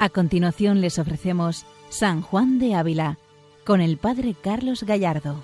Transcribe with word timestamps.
A 0.00 0.10
continuación 0.10 0.80
les 0.80 1.00
ofrecemos 1.00 1.66
San 1.88 2.22
Juan 2.22 2.60
de 2.60 2.76
Ávila 2.76 3.18
con 3.64 3.80
el 3.80 3.96
Padre 3.96 4.36
Carlos 4.40 4.84
Gallardo. 4.84 5.42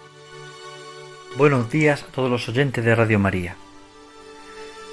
Buenos 1.37 1.73
días 1.73 2.05
a 2.05 2.13
todos 2.13 2.31
los 2.31 2.49
oyentes 2.49 2.85
de 2.85 2.95
Radio 2.95 3.19
María. 3.19 3.57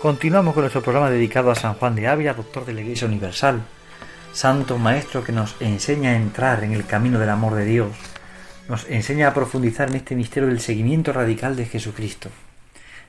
Continuamos 0.01 0.55
con 0.55 0.63
nuestro 0.63 0.81
programa 0.81 1.11
dedicado 1.11 1.51
a 1.51 1.55
San 1.55 1.75
Juan 1.75 1.93
de 1.93 2.07
Ávila, 2.07 2.34
doctor 2.34 2.65
de 2.65 2.73
la 2.73 2.81
Iglesia 2.81 3.07
Universal, 3.07 3.61
santo 4.34 4.79
maestro 4.79 5.23
que 5.23 5.31
nos 5.31 5.55
enseña 5.59 6.09
a 6.09 6.15
entrar 6.15 6.63
en 6.63 6.73
el 6.73 6.87
camino 6.87 7.20
del 7.20 7.29
amor 7.29 7.53
de 7.53 7.65
Dios, 7.65 7.91
nos 8.67 8.89
enseña 8.89 9.27
a 9.27 9.34
profundizar 9.35 9.89
en 9.89 9.98
este 9.98 10.15
misterio 10.15 10.49
del 10.49 10.59
seguimiento 10.59 11.13
radical 11.13 11.55
de 11.55 11.67
Jesucristo. 11.67 12.29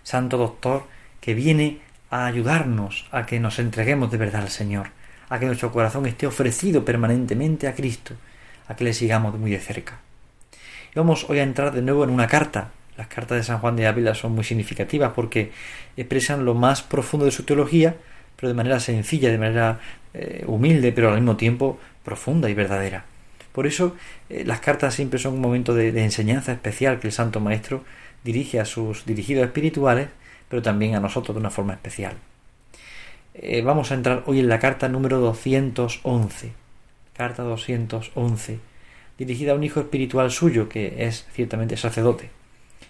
Santo 0.03 0.37
doctor 0.37 0.85
que 1.23 1.33
viene 1.33 1.81
a 2.11 2.27
ayudarnos 2.27 3.07
a 3.11 3.25
que 3.25 3.41
nos 3.41 3.59
entreguemos 3.59 4.11
de 4.11 4.19
verdad 4.19 4.43
al 4.43 4.51
Señor 4.51 4.91
a 5.33 5.39
que 5.39 5.47
nuestro 5.47 5.73
corazón 5.73 6.05
esté 6.05 6.27
ofrecido 6.27 6.85
permanentemente 6.85 7.67
a 7.67 7.75
Cristo, 7.75 8.13
a 8.69 8.77
que 8.77 8.85
le 8.85 8.93
sigamos 8.93 9.35
muy 9.39 9.51
de 9.51 9.61
cerca. 9.61 9.99
Y 10.95 10.99
vamos 10.99 11.25
hoy 11.31 11.39
a 11.39 11.43
entrar 11.43 11.73
de 11.73 11.81
nuevo 11.81 12.05
en 12.05 12.11
una 12.11 12.27
carta. 12.27 12.71
Las 12.99 13.07
cartas 13.07 13.39
de 13.39 13.43
San 13.43 13.59
Juan 13.59 13.75
de 13.75 13.87
Ávila 13.87 14.15
son 14.15 14.33
muy 14.33 14.45
significativas 14.45 15.13
porque 15.15 15.51
expresan 15.97 16.45
lo 16.45 16.53
más 16.53 16.83
profundo 16.83 17.25
de 17.25 17.33
su 17.33 17.45
teología, 17.45 17.97
pero 18.37 18.49
de 18.49 18.55
manera 18.55 18.79
sencilla, 18.79 19.31
de 19.31 19.39
manera 19.39 19.81
eh, 20.13 20.45
humilde, 20.47 20.93
pero 20.93 21.09
al 21.09 21.15
mismo 21.15 21.39
tiempo 21.39 21.81
profunda 22.05 22.51
y 22.51 22.55
verdadera. 22.55 23.07
Por 23.53 23.67
eso 23.67 23.97
eh, 24.29 24.45
las 24.45 24.61
cartas 24.61 24.93
siempre 24.93 25.19
son 25.19 25.33
un 25.33 25.41
momento 25.41 25.75
de, 25.75 25.93
de 25.93 26.05
enseñanza 26.05 26.53
especial 26.53 27.01
que 27.01 27.07
el 27.07 27.13
Santo 27.15 27.41
Maestro 27.41 27.85
dirige 28.23 28.61
a 28.61 28.67
sus 28.67 29.07
dirigidos 29.07 29.47
espirituales, 29.47 30.09
pero 30.51 30.61
también 30.61 30.95
a 30.95 31.01
nosotros 31.01 31.35
de 31.35 31.41
una 31.41 31.49
forma 31.49 31.73
especial. 31.73 32.17
Eh, 33.35 33.63
vamos 33.63 33.91
a 33.91 33.95
entrar 33.95 34.25
hoy 34.27 34.41
en 34.41 34.49
la 34.49 34.59
carta 34.59 34.89
número 34.89 35.19
211. 35.19 36.53
Carta 37.15 37.43
211, 37.43 38.59
dirigida 39.17 39.53
a 39.53 39.55
un 39.55 39.65
hijo 39.65 39.81
espiritual 39.81 40.31
suyo 40.31 40.69
que 40.69 41.07
es 41.07 41.27
ciertamente 41.33 41.77
sacerdote 41.77 42.31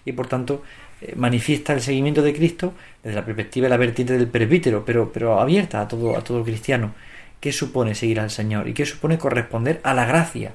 y 0.05 0.11
por 0.11 0.27
tanto 0.27 0.63
eh, 1.01 1.13
manifiesta 1.15 1.73
el 1.73 1.81
seguimiento 1.81 2.21
de 2.21 2.33
Cristo 2.33 2.73
desde 3.01 3.15
la 3.15 3.25
perspectiva 3.25 3.65
de 3.65 3.69
la 3.69 3.77
vertiente 3.77 4.17
del 4.17 4.27
presbítero, 4.27 4.83
pero, 4.83 5.11
pero 5.13 5.39
abierta 5.39 5.81
a 5.81 5.87
todo, 5.87 6.17
a 6.17 6.23
todo 6.23 6.43
cristiano. 6.43 6.93
¿Qué 7.39 7.53
supone 7.53 7.95
seguir 7.95 8.19
al 8.19 8.29
Señor? 8.29 8.67
¿Y 8.67 8.73
qué 8.73 8.85
supone 8.85 9.17
corresponder 9.17 9.79
a 9.83 9.93
la 9.93 10.05
gracia 10.05 10.53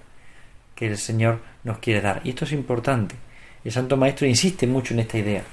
que 0.75 0.87
el 0.87 0.99
Señor 0.99 1.41
nos 1.65 1.79
quiere 1.79 2.01
dar? 2.03 2.21
Y 2.25 2.31
esto 2.31 2.45
es 2.45 2.53
importante. 2.53 3.15
El 3.65 3.73
Santo 3.73 3.97
Maestro 3.97 4.27
insiste 4.27 4.67
mucho 4.67 4.95
en 4.95 5.01
esta 5.01 5.19
idea. 5.19 5.45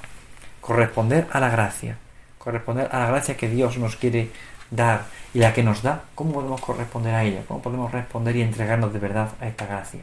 Corresponder 0.62 1.28
a 1.32 1.40
la 1.40 1.50
gracia 1.50 1.98
corresponder 2.46 2.88
a 2.92 3.00
la 3.00 3.08
gracia 3.08 3.36
que 3.36 3.50
Dios 3.50 3.78
nos 3.80 3.96
quiere 3.96 4.30
dar 4.70 5.06
y 5.34 5.40
la 5.40 5.52
que 5.52 5.64
nos 5.64 5.82
da, 5.82 6.04
¿cómo 6.14 6.34
podemos 6.34 6.62
corresponder 6.62 7.16
a 7.16 7.24
ella? 7.24 7.42
¿Cómo 7.48 7.62
podemos 7.62 7.92
responder 7.92 8.36
y 8.36 8.44
entregarnos 8.44 8.94
de 8.94 9.00
verdad 9.00 9.30
a 9.42 9.48
esta 9.48 9.66
gracia? 9.66 10.02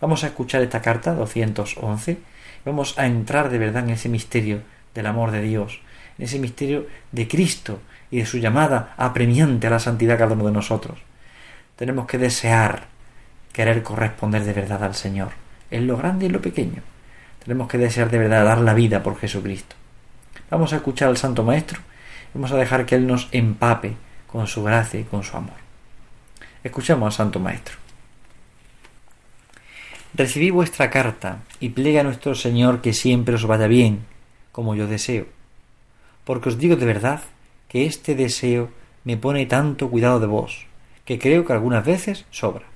Vamos 0.00 0.24
a 0.24 0.28
escuchar 0.28 0.62
esta 0.62 0.80
carta 0.80 1.12
211, 1.12 2.16
vamos 2.64 2.98
a 2.98 3.06
entrar 3.06 3.50
de 3.50 3.58
verdad 3.58 3.84
en 3.84 3.90
ese 3.90 4.08
misterio 4.08 4.62
del 4.94 5.06
amor 5.06 5.30
de 5.30 5.42
Dios, 5.42 5.80
en 6.18 6.24
ese 6.24 6.38
misterio 6.38 6.86
de 7.12 7.28
Cristo 7.28 7.80
y 8.10 8.18
de 8.18 8.26
su 8.26 8.38
llamada 8.38 8.94
apremiante 8.96 9.66
a 9.66 9.70
la 9.70 9.78
santidad 9.78 10.18
cada 10.18 10.32
uno 10.32 10.46
de 10.46 10.52
nosotros. 10.52 10.98
Tenemos 11.76 12.06
que 12.06 12.16
desear 12.16 12.86
querer 13.52 13.82
corresponder 13.82 14.44
de 14.44 14.54
verdad 14.54 14.82
al 14.82 14.94
Señor, 14.94 15.32
en 15.70 15.86
lo 15.86 15.98
grande 15.98 16.24
y 16.24 16.26
en 16.28 16.32
lo 16.32 16.40
pequeño. 16.40 16.82
Tenemos 17.44 17.68
que 17.68 17.76
desear 17.76 18.10
de 18.10 18.18
verdad 18.18 18.46
dar 18.46 18.58
la 18.58 18.72
vida 18.72 19.02
por 19.02 19.18
Jesucristo. 19.18 19.76
Vamos 20.52 20.74
a 20.74 20.76
escuchar 20.76 21.08
al 21.08 21.16
Santo 21.16 21.44
Maestro 21.44 21.80
vamos 22.34 22.52
a 22.52 22.58
dejar 22.58 22.84
que 22.84 22.94
Él 22.94 23.06
nos 23.06 23.30
empape 23.32 23.96
con 24.26 24.46
su 24.46 24.62
gracia 24.62 25.00
y 25.00 25.04
con 25.04 25.24
su 25.24 25.34
amor. 25.34 25.56
Escuchemos 26.62 27.06
al 27.06 27.12
Santo 27.12 27.40
Maestro. 27.40 27.76
Recibí 30.12 30.50
vuestra 30.50 30.90
carta 30.90 31.38
y 31.58 31.70
plegue 31.70 32.00
a 32.00 32.02
nuestro 32.02 32.34
Señor 32.34 32.82
que 32.82 32.92
siempre 32.92 33.36
os 33.36 33.46
vaya 33.46 33.66
bien, 33.66 34.04
como 34.52 34.74
yo 34.74 34.86
deseo. 34.86 35.24
Porque 36.24 36.50
os 36.50 36.58
digo 36.58 36.76
de 36.76 36.84
verdad 36.84 37.22
que 37.68 37.86
este 37.86 38.14
deseo 38.14 38.68
me 39.04 39.16
pone 39.16 39.46
tanto 39.46 39.88
cuidado 39.88 40.20
de 40.20 40.26
vos, 40.26 40.66
que 41.06 41.18
creo 41.18 41.46
que 41.46 41.54
algunas 41.54 41.82
veces 41.82 42.26
sobra. 42.30 42.66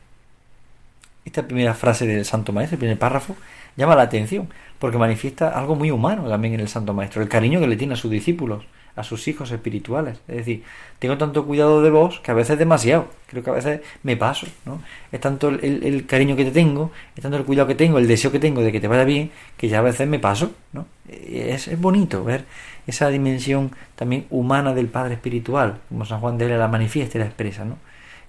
Esta 1.26 1.46
primera 1.46 1.74
frase 1.74 2.06
del 2.06 2.24
Santo 2.24 2.54
Maestro, 2.54 2.76
el 2.76 2.80
primer 2.80 2.98
párrafo, 2.98 3.36
llama 3.76 3.96
la 3.96 4.02
atención, 4.02 4.48
porque 4.78 4.98
manifiesta 4.98 5.48
algo 5.50 5.74
muy 5.74 5.90
humano 5.90 6.28
también 6.28 6.54
en 6.54 6.60
el 6.60 6.68
Santo 6.68 6.92
Maestro, 6.92 7.22
el 7.22 7.28
cariño 7.28 7.60
que 7.60 7.66
le 7.66 7.76
tiene 7.76 7.94
a 7.94 7.96
sus 7.96 8.10
discípulos, 8.10 8.64
a 8.96 9.02
sus 9.04 9.28
hijos 9.28 9.50
espirituales. 9.50 10.18
Es 10.26 10.36
decir, 10.38 10.62
tengo 10.98 11.18
tanto 11.18 11.44
cuidado 11.46 11.82
de 11.82 11.90
vos 11.90 12.20
que 12.20 12.30
a 12.30 12.34
veces 12.34 12.58
demasiado, 12.58 13.08
creo 13.26 13.44
que 13.44 13.50
a 13.50 13.52
veces 13.52 13.80
me 14.02 14.16
paso, 14.16 14.46
¿no? 14.64 14.80
Es 15.12 15.20
tanto 15.20 15.48
el, 15.50 16.06
cariño 16.06 16.34
que 16.34 16.46
te 16.46 16.50
tengo, 16.50 16.90
es 17.14 17.22
tanto 17.22 17.36
el 17.36 17.44
cuidado 17.44 17.68
que 17.68 17.74
tengo, 17.74 17.98
el 17.98 18.08
deseo 18.08 18.32
que 18.32 18.38
tengo 18.38 18.62
de 18.62 18.72
que 18.72 18.80
te 18.80 18.88
vaya 18.88 19.04
bien, 19.04 19.30
que 19.56 19.68
ya 19.68 19.78
a 19.78 19.82
veces 19.82 20.08
me 20.08 20.18
paso, 20.18 20.52
¿no? 20.72 20.86
Es, 21.08 21.68
es 21.68 21.80
bonito 21.80 22.24
ver 22.24 22.46
esa 22.86 23.08
dimensión 23.08 23.72
también 23.96 24.26
humana 24.30 24.72
del 24.72 24.88
Padre 24.88 25.14
Espiritual, 25.14 25.78
como 25.88 26.06
San 26.06 26.20
Juan 26.20 26.38
de 26.38 26.46
él 26.46 26.58
la 26.58 26.68
manifiesta 26.68 27.18
y 27.18 27.20
la 27.20 27.26
expresa, 27.26 27.64
¿no? 27.64 27.76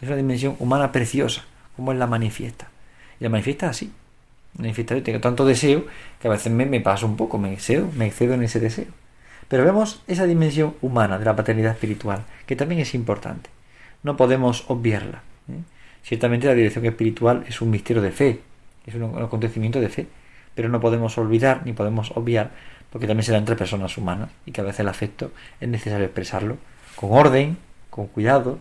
Es 0.01 0.07
una 0.07 0.17
dimensión 0.17 0.55
humana 0.59 0.91
preciosa, 0.91 1.45
como 1.75 1.91
él 1.91 1.99
la 1.99 2.07
manifiesta. 2.07 2.69
Y 3.19 3.23
la 3.23 3.29
manifiesta 3.29 3.69
así, 3.69 3.91
tengo 4.57 5.19
tanto 5.19 5.45
deseo 5.45 5.85
que 6.19 6.27
a 6.27 6.31
veces 6.31 6.51
me, 6.51 6.65
me 6.65 6.81
paso 6.81 7.05
un 7.05 7.15
poco, 7.15 7.37
me 7.37 7.53
excedo, 7.53 7.89
me 7.95 8.07
excedo 8.07 8.33
en 8.33 8.43
ese 8.43 8.59
deseo. 8.59 8.87
Pero 9.47 9.63
vemos 9.63 10.01
esa 10.07 10.25
dimensión 10.25 10.75
humana 10.81 11.19
de 11.19 11.25
la 11.25 11.35
paternidad 11.35 11.71
espiritual, 11.71 12.23
que 12.45 12.55
también 12.55 12.81
es 12.81 12.93
importante. 12.93 13.49
No 14.03 14.17
podemos 14.17 14.65
obviarla. 14.67 15.21
¿eh? 15.49 15.61
Ciertamente 16.03 16.47
la 16.47 16.53
dirección 16.53 16.85
espiritual 16.85 17.45
es 17.47 17.61
un 17.61 17.69
misterio 17.69 18.01
de 18.01 18.11
fe, 18.11 18.41
es 18.85 18.95
un 18.95 19.21
acontecimiento 19.21 19.79
de 19.79 19.89
fe, 19.89 20.07
pero 20.55 20.69
no 20.69 20.79
podemos 20.79 21.17
olvidar 21.17 21.61
ni 21.65 21.73
podemos 21.73 22.11
obviar, 22.15 22.51
porque 22.89 23.07
también 23.07 23.23
se 23.23 23.31
da 23.31 23.37
entre 23.37 23.55
personas 23.55 23.97
humanas 23.97 24.29
y 24.45 24.51
que 24.51 24.61
a 24.61 24.63
veces 24.63 24.81
el 24.81 24.87
afecto 24.87 25.31
es 25.59 25.69
necesario 25.69 26.05
expresarlo 26.05 26.57
con 26.95 27.11
orden, 27.11 27.57
con 27.89 28.07
cuidado, 28.07 28.59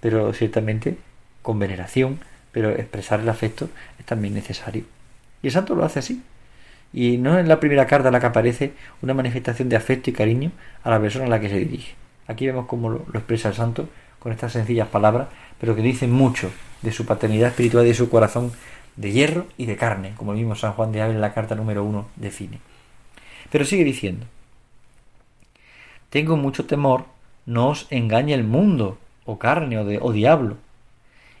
pero 0.00 0.32
ciertamente 0.32 0.96
con 1.42 1.58
veneración, 1.58 2.20
pero 2.52 2.70
expresar 2.70 3.20
el 3.20 3.28
afecto 3.28 3.68
es 3.98 4.06
también 4.06 4.34
necesario. 4.34 4.84
Y 5.42 5.48
el 5.48 5.52
santo 5.52 5.74
lo 5.74 5.84
hace 5.84 5.98
así. 5.98 6.22
Y 6.92 7.16
no 7.16 7.38
es 7.38 7.46
la 7.46 7.58
primera 7.58 7.86
carta 7.86 8.08
en 8.08 8.12
la 8.12 8.20
que 8.20 8.26
aparece 8.26 8.72
una 9.00 9.14
manifestación 9.14 9.68
de 9.68 9.76
afecto 9.76 10.10
y 10.10 10.12
cariño 10.12 10.52
a 10.84 10.90
la 10.90 11.00
persona 11.00 11.24
a 11.26 11.28
la 11.28 11.40
que 11.40 11.48
se 11.48 11.58
dirige. 11.58 11.94
Aquí 12.28 12.46
vemos 12.46 12.66
cómo 12.66 12.90
lo, 12.90 12.98
expresa 13.14 13.48
el 13.48 13.54
santo 13.54 13.88
con 14.18 14.32
estas 14.32 14.52
sencillas 14.52 14.88
palabras, 14.88 15.28
pero 15.58 15.74
que 15.74 15.82
dicen 15.82 16.12
mucho 16.12 16.52
de 16.82 16.92
su 16.92 17.06
paternidad 17.06 17.48
espiritual 17.48 17.84
y 17.84 17.88
de 17.88 17.94
su 17.94 18.08
corazón 18.08 18.52
de 18.96 19.10
hierro 19.10 19.46
y 19.56 19.66
de 19.66 19.76
carne, 19.76 20.14
como 20.16 20.32
el 20.32 20.38
mismo 20.38 20.54
San 20.54 20.72
Juan 20.72 20.92
de 20.92 21.02
Ávila 21.02 21.16
en 21.16 21.20
la 21.20 21.34
carta 21.34 21.54
número 21.54 21.82
uno 21.82 22.06
define. 22.16 22.60
Pero 23.50 23.64
sigue 23.64 23.84
diciendo, 23.84 24.26
tengo 26.10 26.36
mucho 26.36 26.66
temor, 26.66 27.06
no 27.46 27.68
os 27.70 27.86
engañe 27.90 28.34
el 28.34 28.44
mundo, 28.44 28.98
o 29.24 29.38
carne, 29.38 29.78
o, 29.78 29.84
de, 29.84 29.98
o 30.00 30.12
diablo, 30.12 30.56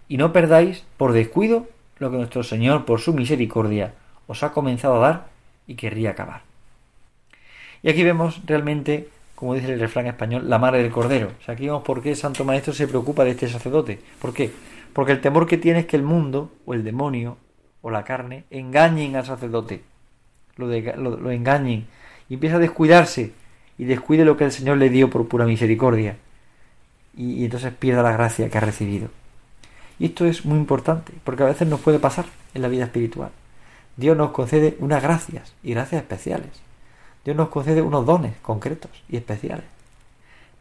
y 0.08 0.16
no 0.16 0.32
perdáis 0.32 0.84
por 0.96 1.12
descuido 1.12 1.68
lo 2.02 2.10
que 2.10 2.18
nuestro 2.18 2.42
Señor, 2.42 2.84
por 2.84 3.00
su 3.00 3.14
misericordia, 3.14 3.94
os 4.26 4.42
ha 4.42 4.52
comenzado 4.52 4.96
a 4.96 5.08
dar 5.08 5.26
y 5.66 5.74
querría 5.74 6.10
acabar. 6.10 6.42
Y 7.82 7.88
aquí 7.88 8.02
vemos 8.02 8.42
realmente, 8.44 9.08
como 9.34 9.54
dice 9.54 9.72
el 9.72 9.80
refrán 9.80 10.06
español, 10.06 10.50
la 10.50 10.58
madre 10.58 10.82
del 10.82 10.92
cordero. 10.92 11.28
O 11.40 11.44
sea, 11.44 11.54
aquí 11.54 11.66
vemos 11.66 11.82
por 11.82 12.02
qué 12.02 12.10
el 12.10 12.16
Santo 12.16 12.44
Maestro 12.44 12.72
se 12.72 12.86
preocupa 12.86 13.24
de 13.24 13.30
este 13.30 13.48
sacerdote. 13.48 14.00
¿Por 14.20 14.34
qué? 14.34 14.50
Porque 14.92 15.12
el 15.12 15.20
temor 15.20 15.46
que 15.46 15.58
tiene 15.58 15.80
es 15.80 15.86
que 15.86 15.96
el 15.96 16.02
mundo, 16.02 16.50
o 16.66 16.74
el 16.74 16.84
demonio, 16.84 17.38
o 17.80 17.90
la 17.90 18.04
carne, 18.04 18.44
engañen 18.50 19.16
al 19.16 19.24
sacerdote. 19.24 19.82
Lo, 20.56 20.66
lo, 20.66 21.30
engañen. 21.30 21.86
Y 22.28 22.34
empieza 22.34 22.56
a 22.56 22.60
descuidarse. 22.60 23.32
Y 23.78 23.84
descuide 23.84 24.24
lo 24.24 24.36
que 24.36 24.44
el 24.44 24.52
Señor 24.52 24.76
le 24.76 24.90
dio 24.90 25.08
por 25.08 25.26
pura 25.28 25.46
misericordia. 25.46 26.16
y 27.16 27.44
entonces 27.44 27.72
pierda 27.74 28.02
la 28.02 28.12
gracia 28.12 28.48
que 28.48 28.58
ha 28.58 28.60
recibido. 28.60 29.08
Esto 30.02 30.26
es 30.26 30.44
muy 30.44 30.58
importante, 30.58 31.12
porque 31.22 31.44
a 31.44 31.46
veces 31.46 31.68
nos 31.68 31.78
puede 31.78 32.00
pasar 32.00 32.24
en 32.54 32.62
la 32.62 32.68
vida 32.68 32.84
espiritual. 32.84 33.30
Dios 33.96 34.16
nos 34.16 34.32
concede 34.32 34.76
unas 34.80 35.00
gracias 35.00 35.54
y 35.62 35.74
gracias 35.74 36.02
especiales. 36.02 36.50
Dios 37.24 37.36
nos 37.36 37.50
concede 37.50 37.82
unos 37.82 38.04
dones 38.04 38.34
concretos 38.42 38.90
y 39.08 39.16
especiales. 39.16 39.64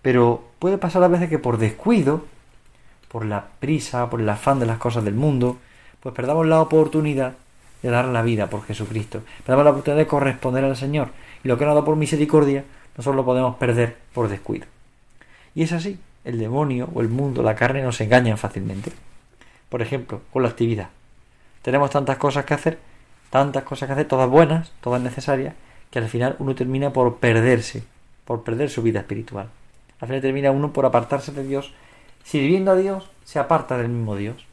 Pero 0.03 0.43
puede 0.59 0.77
pasar 0.77 1.01
a 1.01 1.07
veces 1.07 1.27
que 1.27 1.39
por 1.39 1.57
descuido, 1.57 2.23
por 3.07 3.25
la 3.25 3.47
prisa, 3.59 4.11
por 4.11 4.21
el 4.21 4.29
afán 4.29 4.59
de 4.59 4.67
las 4.67 4.77
cosas 4.77 5.03
del 5.03 5.15
mundo, 5.15 5.57
pues 6.01 6.13
perdamos 6.13 6.45
la 6.45 6.61
oportunidad 6.61 7.33
de 7.81 7.89
dar 7.89 8.05
la 8.05 8.21
vida 8.21 8.47
por 8.47 8.63
Jesucristo. 8.63 9.21
Perdamos 9.43 9.65
la 9.65 9.71
oportunidad 9.71 9.97
de 9.97 10.07
corresponder 10.07 10.65
al 10.65 10.77
Señor. 10.77 11.09
Y 11.43 11.47
lo 11.47 11.57
que 11.57 11.65
nos 11.65 11.71
ha 11.71 11.75
dado 11.75 11.85
por 11.85 11.95
misericordia, 11.95 12.63
nosotros 12.95 13.15
lo 13.15 13.25
podemos 13.25 13.55
perder 13.55 13.97
por 14.13 14.29
descuido. 14.29 14.67
Y 15.55 15.63
es 15.63 15.71
así. 15.71 15.99
El 16.23 16.37
demonio 16.37 16.89
o 16.93 17.01
el 17.01 17.09
mundo, 17.09 17.41
la 17.41 17.55
carne, 17.55 17.81
nos 17.81 17.99
engañan 18.01 18.37
fácilmente. 18.37 18.91
Por 19.71 19.81
ejemplo, 19.81 20.19
con 20.33 20.43
la 20.43 20.49
actividad. 20.49 20.89
Tenemos 21.61 21.91
tantas 21.91 22.17
cosas 22.17 22.43
que 22.43 22.53
hacer, 22.53 22.77
tantas 23.29 23.63
cosas 23.63 23.87
que 23.87 23.93
hacer, 23.93 24.05
todas 24.05 24.29
buenas, 24.29 24.73
todas 24.81 25.01
necesarias, 25.01 25.55
que 25.89 25.99
al 25.99 26.09
final 26.09 26.35
uno 26.39 26.55
termina 26.55 26.91
por 26.91 27.19
perderse, 27.19 27.85
por 28.25 28.43
perder 28.43 28.69
su 28.69 28.81
vida 28.81 28.99
espiritual. 28.99 29.47
Al 30.01 30.09
final 30.09 30.21
termina 30.21 30.51
uno 30.51 30.73
por 30.73 30.85
apartarse 30.85 31.31
de 31.31 31.45
Dios 31.45 31.73
sirviendo 32.25 32.71
a 32.71 32.75
Dios, 32.75 33.09
se 33.23 33.39
aparta 33.39 33.77
del 33.77 33.87
mismo 33.87 34.17
Dios. 34.17 34.45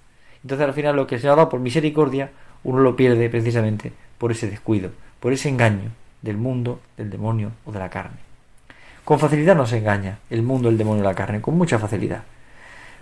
Entonces 0.45 0.65
al 0.65 0.73
final 0.73 0.95
lo 0.95 1.09
que 1.09 1.19
se 1.19 1.27
ha 1.27 1.35
dado 1.35 1.49
por 1.49 1.59
misericordia, 1.59 2.31
uno 2.63 2.79
lo 2.79 2.95
pierde 2.95 3.29
precisamente 3.29 3.93
por 4.19 4.31
ese 4.31 4.49
descuido, 4.49 4.91
por 5.19 5.33
ese 5.33 5.49
engaño 5.49 5.91
del 6.23 6.37
mundo, 6.37 6.79
del 6.97 7.11
demonio 7.11 7.51
o 7.65 7.73
de 7.73 7.81
la 7.81 7.91
carne. 7.91 8.19
Con 9.05 9.19
facilidad 9.19 9.57
nos 9.57 9.73
engaña 9.73 10.21
el 10.31 10.43
mundo, 10.43 10.69
el 10.69 10.79
demonio 10.79 11.03
y 11.03 11.07
la 11.07 11.15
carne, 11.17 11.41
con 11.41 11.59
mucha 11.59 11.81
facilidad. 11.81 12.23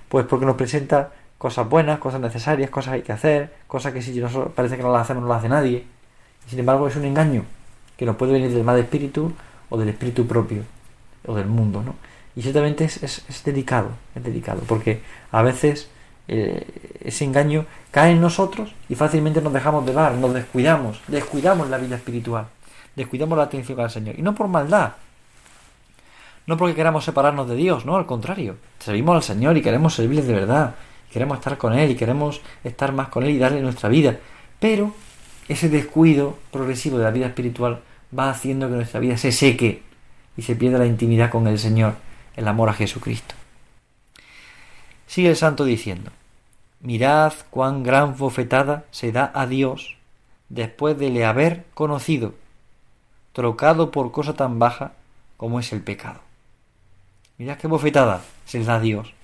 Pues 0.08 0.24
porque 0.24 0.46
nos 0.46 0.56
presenta 0.56 1.12
cosas 1.38 1.68
buenas, 1.68 1.98
cosas 1.98 2.20
necesarias, 2.20 2.70
cosas 2.70 2.92
que 2.92 2.96
hay 2.96 3.02
que 3.02 3.12
hacer, 3.12 3.52
cosas 3.66 3.92
que 3.92 4.02
si 4.02 4.18
nosotros 4.18 4.52
parece 4.54 4.76
que 4.76 4.82
no 4.82 4.92
las 4.92 5.02
hacemos 5.02 5.22
no 5.22 5.28
las 5.28 5.38
hace 5.38 5.48
nadie. 5.48 5.84
sin 6.48 6.58
embargo 6.58 6.88
es 6.88 6.96
un 6.96 7.04
engaño 7.04 7.44
que 7.96 8.06
nos 8.06 8.16
puede 8.16 8.32
venir 8.32 8.52
del 8.52 8.64
mal 8.64 8.78
espíritu 8.78 9.32
o 9.68 9.78
del 9.78 9.88
espíritu 9.88 10.26
propio 10.26 10.62
o 11.26 11.34
del 11.34 11.46
mundo, 11.46 11.82
¿no? 11.82 11.94
Y 12.36 12.42
ciertamente 12.42 12.84
es, 12.84 13.02
es, 13.02 13.44
delicado, 13.44 13.88
es 14.14 14.22
delicado, 14.22 14.60
porque 14.66 15.00
a 15.32 15.42
veces 15.42 15.88
eh, 16.28 16.66
ese 17.02 17.24
engaño 17.24 17.64
cae 17.90 18.12
en 18.12 18.20
nosotros 18.20 18.74
y 18.90 18.94
fácilmente 18.94 19.40
nos 19.40 19.54
dejamos 19.54 19.86
de 19.86 19.94
dar, 19.94 20.12
nos 20.12 20.34
descuidamos, 20.34 21.00
descuidamos 21.08 21.70
la 21.70 21.78
vida 21.78 21.96
espiritual, 21.96 22.46
descuidamos 22.94 23.38
la 23.38 23.44
atención 23.44 23.80
al 23.80 23.90
Señor. 23.90 24.18
Y 24.18 24.22
no 24.22 24.34
por 24.34 24.48
maldad, 24.48 24.92
no 26.46 26.56
porque 26.58 26.74
queramos 26.74 27.04
separarnos 27.04 27.48
de 27.48 27.56
Dios, 27.56 27.86
no, 27.86 27.96
al 27.96 28.04
contrario, 28.06 28.56
servimos 28.78 29.16
al 29.16 29.22
Señor 29.22 29.56
y 29.56 29.62
queremos 29.62 29.94
servirle 29.94 30.22
de 30.22 30.34
verdad, 30.34 30.74
queremos 31.16 31.38
estar 31.38 31.56
con 31.56 31.72
Él 31.72 31.90
y 31.90 31.94
queremos 31.94 32.42
estar 32.62 32.92
más 32.92 33.08
con 33.08 33.24
Él 33.24 33.30
y 33.30 33.38
darle 33.38 33.62
nuestra 33.62 33.88
vida. 33.88 34.18
Pero 34.60 34.92
ese 35.48 35.70
descuido 35.70 36.38
progresivo 36.50 36.98
de 36.98 37.04
la 37.04 37.10
vida 37.10 37.24
espiritual 37.24 37.80
va 38.16 38.28
haciendo 38.28 38.68
que 38.68 38.74
nuestra 38.74 39.00
vida 39.00 39.16
se 39.16 39.32
seque 39.32 39.82
y 40.36 40.42
se 40.42 40.56
pierda 40.56 40.76
la 40.76 40.84
intimidad 40.84 41.30
con 41.30 41.46
el 41.46 41.58
Señor, 41.58 41.94
el 42.36 42.46
amor 42.46 42.68
a 42.68 42.74
Jesucristo. 42.74 43.34
Sigue 45.06 45.30
el 45.30 45.36
santo 45.36 45.64
diciendo, 45.64 46.10
mirad 46.80 47.32
cuán 47.48 47.82
gran 47.82 48.18
bofetada 48.18 48.84
se 48.90 49.10
da 49.10 49.32
a 49.34 49.46
Dios 49.46 49.96
después 50.50 50.98
de 50.98 51.08
le 51.08 51.24
haber 51.24 51.64
conocido, 51.72 52.34
trocado 53.32 53.90
por 53.90 54.12
cosa 54.12 54.34
tan 54.34 54.58
baja 54.58 54.92
como 55.38 55.60
es 55.60 55.72
el 55.72 55.80
pecado. 55.80 56.20
Mirad 57.38 57.56
qué 57.56 57.68
bofetada 57.68 58.20
se 58.44 58.62
da 58.62 58.74
a 58.74 58.80
Dios 58.80 59.14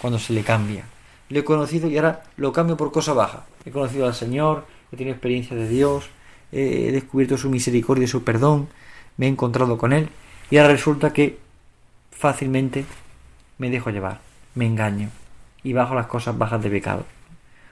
cuando 0.00 0.20
se 0.20 0.32
le 0.32 0.44
cambia. 0.44 0.84
Le 1.30 1.38
he 1.38 1.44
conocido 1.44 1.88
y 1.88 1.96
ahora 1.96 2.24
lo 2.36 2.52
cambio 2.52 2.76
por 2.76 2.92
cosa 2.92 3.14
baja. 3.14 3.46
He 3.64 3.70
conocido 3.70 4.06
al 4.06 4.14
Señor, 4.14 4.66
he 4.92 4.96
tenido 4.96 5.14
experiencia 5.14 5.56
de 5.56 5.68
Dios, 5.68 6.10
he 6.52 6.90
descubierto 6.92 7.38
su 7.38 7.48
misericordia 7.48 8.04
y 8.04 8.08
su 8.08 8.24
perdón, 8.24 8.68
me 9.16 9.26
he 9.26 9.28
encontrado 9.28 9.78
con 9.78 9.92
Él 9.92 10.08
y 10.50 10.58
ahora 10.58 10.72
resulta 10.72 11.12
que 11.12 11.38
fácilmente 12.10 12.84
me 13.58 13.70
dejo 13.70 13.90
llevar, 13.90 14.20
me 14.54 14.66
engaño 14.66 15.08
y 15.62 15.72
bajo 15.72 15.94
las 15.94 16.06
cosas 16.06 16.36
bajas 16.36 16.62
de 16.62 16.70
pecado. 16.70 17.06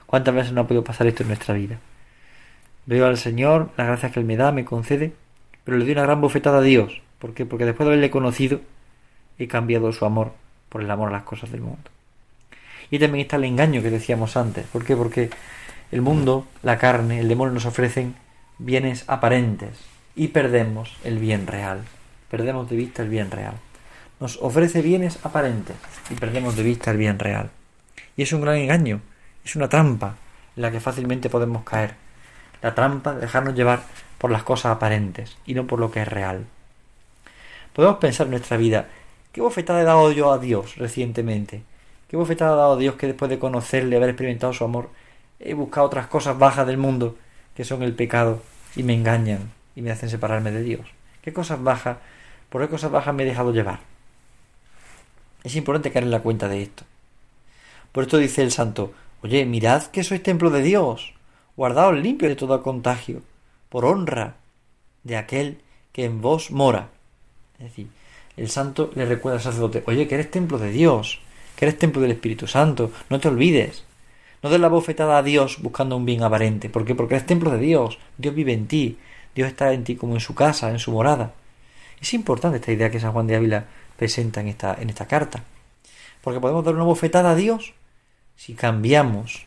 ¿Cuántas 0.05 0.33
veces 0.33 0.53
no 0.53 0.61
ha 0.61 0.67
podido 0.67 0.83
pasar 0.83 1.07
esto 1.07 1.23
en 1.23 1.29
nuestra 1.29 1.53
vida? 1.53 1.79
Veo 2.85 3.05
al 3.05 3.17
Señor, 3.17 3.69
las 3.77 3.87
gracias 3.87 4.13
que 4.13 4.19
Él 4.19 4.25
me 4.25 4.37
da, 4.37 4.51
me 4.51 4.65
concede, 4.65 5.13
pero 5.63 5.77
le 5.77 5.83
doy 5.83 5.93
una 5.93 6.03
gran 6.03 6.21
bofetada 6.21 6.59
a 6.59 6.61
Dios. 6.61 7.01
¿Por 7.19 7.33
qué? 7.33 7.45
Porque 7.45 7.65
después 7.65 7.85
de 7.85 7.93
haberle 7.93 8.09
conocido, 8.09 8.61
he 9.37 9.47
cambiado 9.47 9.91
su 9.91 10.05
amor 10.05 10.31
por 10.69 10.81
el 10.81 10.89
amor 10.89 11.09
a 11.09 11.11
las 11.11 11.23
cosas 11.23 11.51
del 11.51 11.61
mundo. 11.61 11.91
Y 12.91 12.99
también 12.99 13.23
está 13.23 13.37
el 13.37 13.45
engaño 13.45 13.81
que 13.81 13.91
decíamos 13.91 14.35
antes. 14.37 14.65
¿Por 14.67 14.83
qué? 14.83 14.95
Porque 14.95 15.29
el 15.91 16.01
mundo, 16.01 16.47
la 16.63 16.77
carne, 16.77 17.19
el 17.19 17.27
demonio 17.27 17.53
nos 17.53 17.65
ofrecen 17.65 18.15
bienes 18.57 19.03
aparentes 19.07 19.77
y 20.15 20.29
perdemos 20.29 20.97
el 21.03 21.17
bien 21.17 21.47
real. 21.47 21.81
Perdemos 22.29 22.69
de 22.69 22.75
vista 22.75 23.01
el 23.01 23.09
bien 23.09 23.31
real. 23.31 23.53
Nos 24.19 24.37
ofrece 24.41 24.81
bienes 24.81 25.19
aparentes 25.23 25.77
y 26.09 26.15
perdemos 26.15 26.55
de 26.55 26.63
vista 26.63 26.91
el 26.91 26.97
bien 26.97 27.19
real. 27.19 27.51
Y 28.17 28.23
es 28.23 28.33
un 28.33 28.41
gran 28.41 28.55
engaño, 28.55 29.01
es 29.45 29.55
una 29.55 29.69
trampa 29.69 30.15
en 30.55 30.61
la 30.61 30.71
que 30.71 30.81
fácilmente 30.81 31.29
podemos 31.29 31.63
caer. 31.63 31.95
La 32.61 32.75
trampa 32.75 33.13
de 33.13 33.21
dejarnos 33.21 33.55
llevar 33.55 33.81
por 34.17 34.29
las 34.29 34.43
cosas 34.43 34.73
aparentes 34.73 35.37
y 35.45 35.53
no 35.53 35.65
por 35.65 35.79
lo 35.79 35.89
que 35.89 36.01
es 36.01 36.07
real. 36.07 36.45
Podemos 37.73 37.97
pensar 37.97 38.27
en 38.27 38.31
nuestra 38.31 38.57
vida, 38.57 38.89
¿qué 39.31 39.39
bofetada 39.39 39.81
he 39.81 39.85
dado 39.85 40.11
yo 40.11 40.33
a 40.33 40.37
Dios 40.37 40.75
recientemente? 40.75 41.63
¿Qué 42.09 42.17
bofetada 42.17 42.53
ha 42.53 42.55
dado 42.55 42.77
Dios 42.77 42.95
que 42.95 43.05
después 43.05 43.29
de 43.29 43.37
conocerle, 43.37 43.95
haber 43.95 44.09
experimentado 44.09 44.51
su 44.51 44.63
amor, 44.63 44.89
he 45.39 45.53
buscado 45.53 45.85
otras 45.85 46.07
cosas 46.07 46.39
bajas 46.39 46.65
del 46.65 46.77
mundo 46.77 47.15
que 47.55 47.63
son 47.63 47.83
el 47.83 47.93
pecado 47.93 48.41
y 48.75 48.81
me 48.81 48.95
engañan 48.95 49.51
y 49.75 49.83
me 49.83 49.91
hacen 49.91 50.09
separarme 50.09 50.51
de 50.51 50.63
Dios. 50.63 50.81
¿Qué 51.21 51.31
cosas 51.33 51.61
bajas, 51.61 51.97
por 52.49 52.61
qué 52.61 52.67
cosas 52.67 52.89
bajas 52.89 53.13
me 53.13 53.23
he 53.23 53.27
dejado 53.27 53.53
llevar? 53.53 53.81
Es 55.43 55.55
importante 55.55 55.91
caer 55.91 56.05
en 56.05 56.11
la 56.11 56.21
cuenta 56.21 56.47
de 56.47 56.63
esto. 56.63 56.83
Por 57.91 58.05
esto 58.05 58.17
dice 58.17 58.41
el 58.41 58.51
santo, 58.51 58.91
oye, 59.21 59.45
mirad 59.45 59.83
que 59.83 60.03
sois 60.03 60.23
templo 60.23 60.49
de 60.49 60.63
Dios, 60.63 61.13
guardaos 61.55 61.95
limpio 61.95 62.27
de 62.27 62.35
todo 62.35 62.63
contagio, 62.63 63.21
por 63.69 63.85
honra 63.85 64.35
de 65.03 65.15
aquel 65.15 65.61
que 65.91 66.05
en 66.05 66.21
vos 66.21 66.49
mora. 66.49 66.89
Es 67.59 67.65
decir, 67.65 67.87
el 68.35 68.49
santo 68.49 68.89
le 68.95 69.05
recuerda 69.05 69.37
al 69.37 69.43
sacerdote, 69.43 69.83
oye, 69.85 70.07
que 70.07 70.15
eres 70.15 70.31
templo 70.31 70.57
de 70.57 70.71
Dios, 70.71 71.21
que 71.59 71.65
eres 71.65 71.77
templo 71.77 72.01
del 72.01 72.11
Espíritu 72.11 72.47
Santo, 72.47 72.89
no 73.09 73.19
te 73.19 73.27
olvides. 73.27 73.83
No 74.41 74.49
des 74.49 74.61
la 74.61 74.69
bofetada 74.69 75.17
a 75.17 75.23
Dios 75.23 75.61
buscando 75.61 75.97
un 75.97 76.05
bien 76.05 76.23
aparente. 76.23 76.69
¿Por 76.69 76.85
qué? 76.85 76.95
Porque 76.95 77.15
eres 77.15 77.27
templo 77.27 77.51
de 77.51 77.57
Dios. 77.57 77.99
Dios 78.17 78.33
vive 78.33 78.53
en 78.53 78.65
ti. 78.65 78.97
Dios 79.35 79.49
está 79.49 79.73
en 79.73 79.83
ti 79.83 79.97
como 79.97 80.13
en 80.13 80.21
su 80.21 80.33
casa, 80.35 80.69
en 80.69 80.79
su 80.79 80.93
morada. 80.93 81.33
Es 81.99 82.13
importante 82.13 82.59
esta 82.59 82.71
idea 82.71 82.89
que 82.89 83.01
San 83.01 83.11
Juan 83.11 83.27
de 83.27 83.35
Ávila 83.35 83.65
presenta 83.97 84.39
en 84.39 84.47
esta, 84.47 84.73
en 84.79 84.89
esta 84.89 85.05
carta. 85.05 85.43
Porque 86.21 86.39
podemos 86.39 86.63
dar 86.63 86.75
una 86.75 86.85
bofetada 86.85 87.31
a 87.31 87.35
Dios 87.35 87.73
si 88.37 88.53
cambiamos 88.53 89.45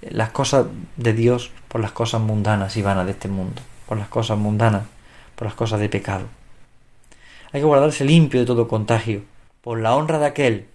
las 0.00 0.30
cosas 0.30 0.66
de 0.96 1.12
Dios 1.12 1.50
por 1.66 1.80
las 1.80 1.90
cosas 1.90 2.20
mundanas 2.20 2.76
y 2.76 2.82
vanas 2.82 3.06
de 3.06 3.12
este 3.12 3.26
mundo. 3.26 3.60
Por 3.88 3.98
las 3.98 4.06
cosas 4.06 4.38
mundanas, 4.38 4.84
por 5.34 5.46
las 5.46 5.54
cosas 5.54 5.80
de 5.80 5.88
pecado. 5.88 6.26
Hay 7.50 7.62
que 7.62 7.66
guardarse 7.66 8.04
limpio 8.04 8.38
de 8.38 8.46
todo 8.46 8.68
contagio, 8.68 9.22
por 9.60 9.80
la 9.80 9.96
honra 9.96 10.20
de 10.20 10.26
aquel 10.26 10.71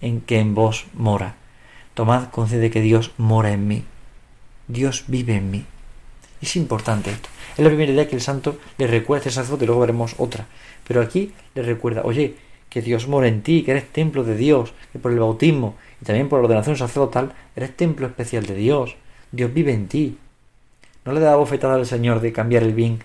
en 0.00 0.20
que 0.20 0.38
en 0.38 0.54
vos 0.54 0.86
mora 0.94 1.36
Tomad 1.96 2.28
concede 2.28 2.70
que 2.70 2.82
Dios 2.82 3.12
mora 3.16 3.52
en 3.52 3.66
mí. 3.66 3.82
Dios 4.68 5.04
vive 5.06 5.36
en 5.36 5.50
mí. 5.50 5.64
Es 6.42 6.54
importante 6.56 7.10
esto. 7.10 7.30
Es 7.56 7.64
la 7.64 7.70
primera 7.70 7.90
idea 7.90 8.06
que 8.06 8.14
el 8.14 8.20
santo 8.20 8.58
le 8.76 8.86
recuerda 8.86 9.20
a 9.20 9.28
este 9.28 9.30
sacerdote, 9.30 9.64
luego 9.64 9.80
veremos 9.80 10.14
otra. 10.18 10.44
Pero 10.86 11.00
aquí 11.00 11.32
le 11.54 11.62
recuerda, 11.62 12.02
oye, 12.04 12.34
que 12.68 12.82
Dios 12.82 13.08
mora 13.08 13.28
en 13.28 13.40
ti, 13.40 13.62
que 13.62 13.70
eres 13.70 13.90
templo 13.90 14.24
de 14.24 14.36
Dios, 14.36 14.74
que 14.92 14.98
por 14.98 15.10
el 15.10 15.18
bautismo 15.18 15.76
y 16.02 16.04
también 16.04 16.28
por 16.28 16.38
la 16.38 16.44
ordenación 16.44 16.76
sacerdotal 16.76 17.32
eres 17.56 17.74
templo 17.74 18.06
especial 18.06 18.44
de 18.44 18.56
Dios. 18.56 18.96
Dios 19.32 19.54
vive 19.54 19.72
en 19.72 19.88
ti. 19.88 20.18
No 21.06 21.12
le 21.12 21.20
da 21.20 21.34
bofetada 21.36 21.76
al 21.76 21.86
Señor 21.86 22.20
de 22.20 22.30
cambiar 22.30 22.62
el 22.62 22.74
bien, 22.74 23.02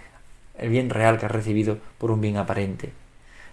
el 0.58 0.70
bien 0.70 0.90
real 0.90 1.18
que 1.18 1.28
has 1.28 1.32
recibido 1.32 1.78
por 1.98 2.12
un 2.12 2.20
bien 2.20 2.36
aparente. 2.36 2.92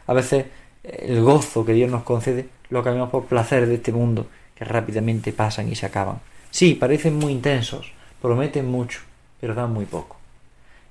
A 0.09 0.15
veces 0.15 0.47
el 0.85 1.23
gozo 1.23 1.65
que 1.65 1.73
Dios 1.73 1.91
nos 1.91 2.03
concede 2.03 2.49
lo 2.71 2.83
cambiamos 2.83 3.11
por 3.11 3.25
placer 3.25 3.67
de 3.67 3.75
este 3.75 3.93
mundo 3.93 4.27
que 4.55 4.65
rápidamente 4.65 5.33
pasan 5.33 5.69
y 5.69 5.75
se 5.75 5.87
acaban. 5.87 6.21
Sí, 6.51 6.75
parecen 6.75 7.17
muy 7.17 7.33
intensos, 7.33 7.93
prometen 8.21 8.67
mucho, 8.67 9.01
pero 9.41 9.55
dan 9.55 9.73
muy 9.73 9.85
poco. 9.85 10.17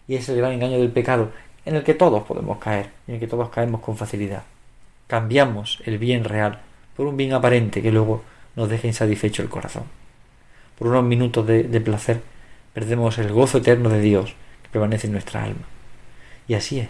Y 0.07 0.15
es 0.15 0.29
el 0.29 0.37
gran 0.37 0.53
engaño 0.53 0.77
del 0.77 0.91
pecado, 0.91 1.31
en 1.65 1.75
el 1.75 1.83
que 1.83 1.93
todos 1.93 2.23
podemos 2.23 2.59
caer, 2.59 2.91
en 3.07 3.15
el 3.15 3.19
que 3.19 3.27
todos 3.27 3.49
caemos 3.49 3.81
con 3.81 3.97
facilidad. 3.97 4.43
Cambiamos 5.07 5.81
el 5.85 5.97
bien 5.97 6.23
real 6.23 6.59
por 6.95 7.07
un 7.07 7.17
bien 7.17 7.33
aparente 7.33 7.81
que 7.81 7.91
luego 7.91 8.23
nos 8.55 8.69
deja 8.69 8.87
insatisfecho 8.87 9.41
el 9.41 9.49
corazón. 9.49 9.83
Por 10.79 10.87
unos 10.87 11.03
minutos 11.03 11.45
de, 11.45 11.63
de 11.63 11.81
placer 11.81 12.21
perdemos 12.73 13.17
el 13.17 13.31
gozo 13.31 13.57
eterno 13.57 13.89
de 13.89 13.99
Dios 13.99 14.33
que 14.63 14.69
permanece 14.69 15.07
en 15.07 15.13
nuestra 15.13 15.43
alma. 15.43 15.65
Y 16.47 16.53
así 16.53 16.79
es, 16.79 16.89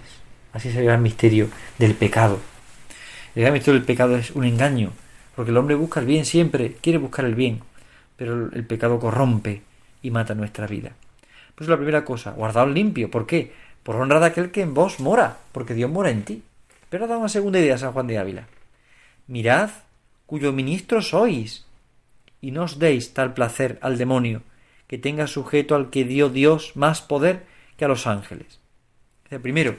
así 0.53 0.69
es 0.69 0.75
el 0.75 0.85
gran 0.85 1.01
misterio 1.01 1.47
del 1.79 1.95
pecado. 1.95 2.39
El 3.37 3.83
pecado 3.83 4.17
es 4.17 4.31
un 4.31 4.45
engaño 4.45 4.93
porque 5.35 5.51
el 5.51 5.57
hombre 5.57 5.75
busca 5.75 5.99
el 5.99 6.07
bien 6.07 6.25
siempre, 6.25 6.73
quiere 6.81 6.97
buscar 6.97 7.23
el 7.23 7.35
bien, 7.35 7.61
pero 8.15 8.51
el 8.51 8.65
pecado 8.65 8.99
corrompe 8.99 9.61
y 10.01 10.09
mata 10.09 10.33
nuestra 10.33 10.65
vida. 10.65 10.93
Pues 11.53 11.69
la 11.69 11.75
primera 11.75 12.03
cosa, 12.03 12.31
guardaos 12.31 12.71
limpio. 12.71 13.11
¿Por 13.11 13.27
qué? 13.27 13.53
Por 13.83 13.97
honra 13.97 14.19
de 14.19 14.25
aquel 14.25 14.49
que 14.49 14.63
en 14.63 14.73
vos 14.73 14.99
mora, 14.99 15.37
porque 15.51 15.75
Dios 15.75 15.91
mora 15.91 16.09
en 16.09 16.23
ti. 16.23 16.41
Pero 16.89 17.05
da 17.05 17.19
una 17.19 17.29
segunda 17.29 17.59
idea 17.59 17.77
San 17.77 17.93
Juan 17.93 18.07
de 18.07 18.17
Ávila. 18.17 18.47
Mirad, 19.27 19.69
cuyo 20.25 20.51
ministro 20.51 21.03
sois, 21.03 21.67
y 22.41 22.49
no 22.49 22.63
os 22.63 22.79
deis 22.79 23.13
tal 23.13 23.35
placer 23.35 23.77
al 23.83 23.99
demonio, 23.99 24.41
que 24.87 24.97
tenga 24.97 25.27
sujeto 25.27 25.75
al 25.75 25.91
que 25.91 26.05
dio 26.05 26.29
Dios 26.29 26.71
más 26.75 27.01
poder 27.01 27.45
que 27.77 27.85
a 27.85 27.87
los 27.87 28.07
ángeles. 28.07 28.59
Primero, 29.43 29.75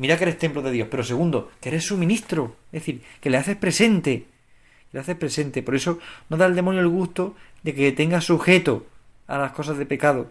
mira 0.00 0.16
que 0.16 0.24
eres 0.24 0.38
templo 0.38 0.62
de 0.62 0.70
Dios, 0.70 0.88
pero 0.90 1.04
segundo, 1.04 1.50
que 1.60 1.68
eres 1.68 1.84
su 1.84 1.98
ministro, 1.98 2.56
es 2.72 2.80
decir, 2.80 3.02
que 3.20 3.28
le 3.28 3.36
haces 3.36 3.56
presente, 3.56 4.26
le 4.92 5.00
hace 5.00 5.14
presente. 5.14 5.62
Por 5.62 5.74
eso 5.74 5.98
no 6.30 6.38
da 6.38 6.46
al 6.46 6.54
demonio 6.54 6.80
el 6.80 6.88
gusto 6.88 7.36
de 7.62 7.74
que 7.74 7.92
tenga 7.92 8.22
sujeto 8.22 8.86
a 9.26 9.36
las 9.36 9.52
cosas 9.52 9.76
de 9.76 9.84
pecado, 9.84 10.30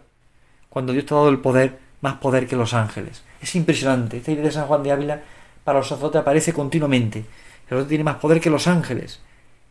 cuando 0.68 0.92
Dios 0.92 1.06
te 1.06 1.14
ha 1.14 1.18
dado 1.18 1.28
el 1.28 1.38
poder, 1.38 1.78
más 2.00 2.14
poder 2.14 2.48
que 2.48 2.56
los 2.56 2.74
ángeles. 2.74 3.22
Es 3.40 3.54
impresionante. 3.54 4.16
Esta 4.16 4.32
idea 4.32 4.44
de 4.44 4.50
San 4.50 4.66
Juan 4.66 4.82
de 4.82 4.90
Ávila 4.90 5.22
para 5.62 5.78
los 5.78 5.88
sacerdotes 5.88 6.20
aparece 6.20 6.52
continuamente. 6.52 7.20
El 7.20 7.64
sacerdote 7.64 7.88
tiene 7.90 8.04
más 8.04 8.16
poder 8.16 8.40
que 8.40 8.50
los 8.50 8.66
ángeles. 8.66 9.20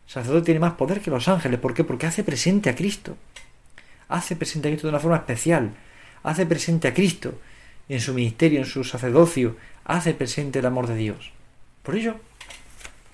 El 0.06 0.12
sacerdote 0.12 0.46
tiene 0.46 0.60
más 0.60 0.72
poder 0.72 1.02
que 1.02 1.10
los 1.10 1.28
ángeles. 1.28 1.60
¿Por 1.60 1.74
qué? 1.74 1.84
Porque 1.84 2.06
hace 2.06 2.24
presente 2.24 2.70
a 2.70 2.74
Cristo. 2.74 3.16
Hace 4.08 4.34
presente 4.34 4.68
a 4.68 4.70
Cristo 4.70 4.86
de 4.86 4.92
una 4.92 5.00
forma 5.00 5.18
especial. 5.18 5.72
Hace 6.22 6.46
presente 6.46 6.88
a 6.88 6.94
Cristo 6.94 7.34
en 7.94 8.00
su 8.00 8.14
ministerio, 8.14 8.60
en 8.60 8.66
su 8.66 8.84
sacerdocio. 8.84 9.56
Hace 9.84 10.14
presente 10.14 10.60
el 10.60 10.66
amor 10.66 10.86
de 10.86 10.94
Dios. 10.94 11.32
Por 11.82 11.96
ello, 11.96 12.16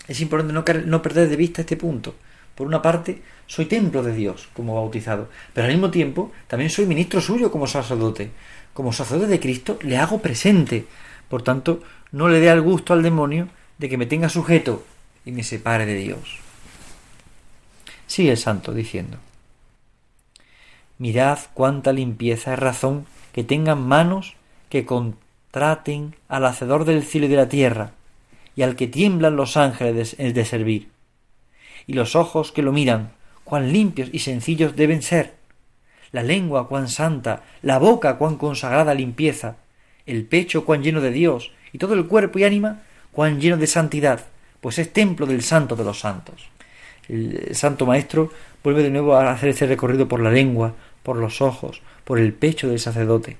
es 0.07 0.21
importante 0.21 0.53
no, 0.53 1.03
perder 1.03 1.29
de 1.29 1.37
vista 1.37 1.63
este 1.63 1.77
punto. 1.77 2.15
Por 2.55 2.67
una 2.67 2.83
parte, 2.83 3.23
soy 3.47 3.67
templo 3.67 4.03
de 4.03 4.15
Dios 4.15 4.49
como 4.53 4.75
bautizado, 4.75 5.29
pero 5.53 5.67
al 5.67 5.73
mismo 5.73 5.91
tiempo 5.91 6.33
también 6.47 6.71
soy 6.71 6.87
ministro 6.87 7.21
suyo 7.21 7.51
como 7.51 7.67
sacerdote. 7.67 8.31
Como 8.75 8.93
sacerdote 8.93 9.31
de 9.31 9.41
Cristo 9.41 9.79
le 9.83 9.97
hago 9.97 10.21
presente. 10.21 10.85
Por 11.29 11.43
tanto, 11.43 11.83
no 12.13 12.29
le 12.29 12.41
dé 12.41 12.51
al 12.51 12.61
gusto 12.61 12.93
al 12.93 13.03
demonio 13.03 13.49
de 13.79 13.89
que 13.89 13.97
me 13.97 14.07
tenga 14.07 14.29
sujeto 14.29 14.85
y 15.25 15.33
me 15.33 15.43
separe 15.43 15.87
de 15.87 15.95
Dios. 15.95 16.39
Sigue 18.07 18.33
el 18.33 18.39
santo 18.39 18.73
diciendo, 18.73 19.19
Mirad 20.99 21.39
cuánta 21.53 21.93
limpieza 21.93 22.53
es 22.53 22.59
razón 22.59 23.07
que 23.33 23.45
tengan 23.45 23.83
manos 23.83 24.36
que 24.69 24.85
contraten 24.85 26.15
al 26.29 26.45
hacedor 26.45 26.85
del 26.85 27.03
cielo 27.03 27.27
y 27.27 27.31
de 27.31 27.37
la 27.37 27.49
tierra, 27.49 27.93
y 28.55 28.63
al 28.63 28.77
que 28.77 28.87
tiemblan 28.87 29.37
los 29.37 29.57
ángeles 29.57 30.17
de, 30.17 30.33
de 30.33 30.45
servir, 30.45 30.89
y 31.87 31.93
los 31.93 32.17
ojos 32.17 32.53
que 32.53 32.63
lo 32.63 32.73
miran, 32.73 33.13
cuán 33.45 33.73
limpios 33.73 34.09
y 34.13 34.21
sencillos 34.21 34.77
deben 34.77 35.03
ser, 35.03 35.35
la 36.13 36.23
lengua 36.23 36.69
cuán 36.69 36.89
santa, 36.89 37.43
la 37.63 37.79
boca 37.79 38.17
cuán 38.17 38.37
consagrada 38.37 38.95
limpieza, 38.95 39.57
el 40.07 40.25
pecho 40.25 40.65
cuán 40.65 40.83
lleno 40.83 41.01
de 41.01 41.11
Dios, 41.11 41.53
y 41.73 41.79
todo 41.79 41.95
el 41.95 42.07
cuerpo 42.07 42.39
y 42.39 42.45
ánima 42.45 42.83
cuán 43.13 43.41
lleno 43.41 43.57
de 43.57 43.67
santidad, 43.67 44.25
pues 44.61 44.79
es 44.79 44.93
templo 44.93 45.27
del 45.27 45.43
santo 45.43 45.77
de 45.77 45.85
los 45.85 46.01
santos. 46.01 46.49
El 47.09 47.55
santo 47.55 47.87
maestro 47.87 48.31
vuelve 48.65 48.83
de 48.83 48.91
nuevo 48.91 49.15
a 49.15 49.31
hacer 49.31 49.51
ese 49.51 49.67
recorrido 49.67 50.09
por 50.09 50.21
la 50.21 50.31
lengua, 50.31 50.75
por 51.03 51.17
los 51.17 51.41
ojos, 51.41 51.83
por 52.05 52.19
el 52.19 52.33
pecho 52.33 52.69
del 52.69 52.81
sacerdote. 52.81 53.37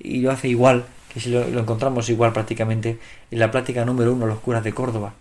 Y 0.00 0.20
lo 0.20 0.30
hace 0.30 0.48
igual, 0.48 0.86
que 1.12 1.20
si 1.20 1.30
lo, 1.30 1.42
encontramos 1.42 2.08
igual 2.08 2.32
prácticamente 2.32 2.98
en 3.30 3.38
la 3.38 3.50
plática 3.50 3.84
número 3.84 4.12
uno, 4.12 4.26
los 4.26 4.40
curas 4.40 4.64
de 4.64 4.72
Córdoba, 4.72 5.14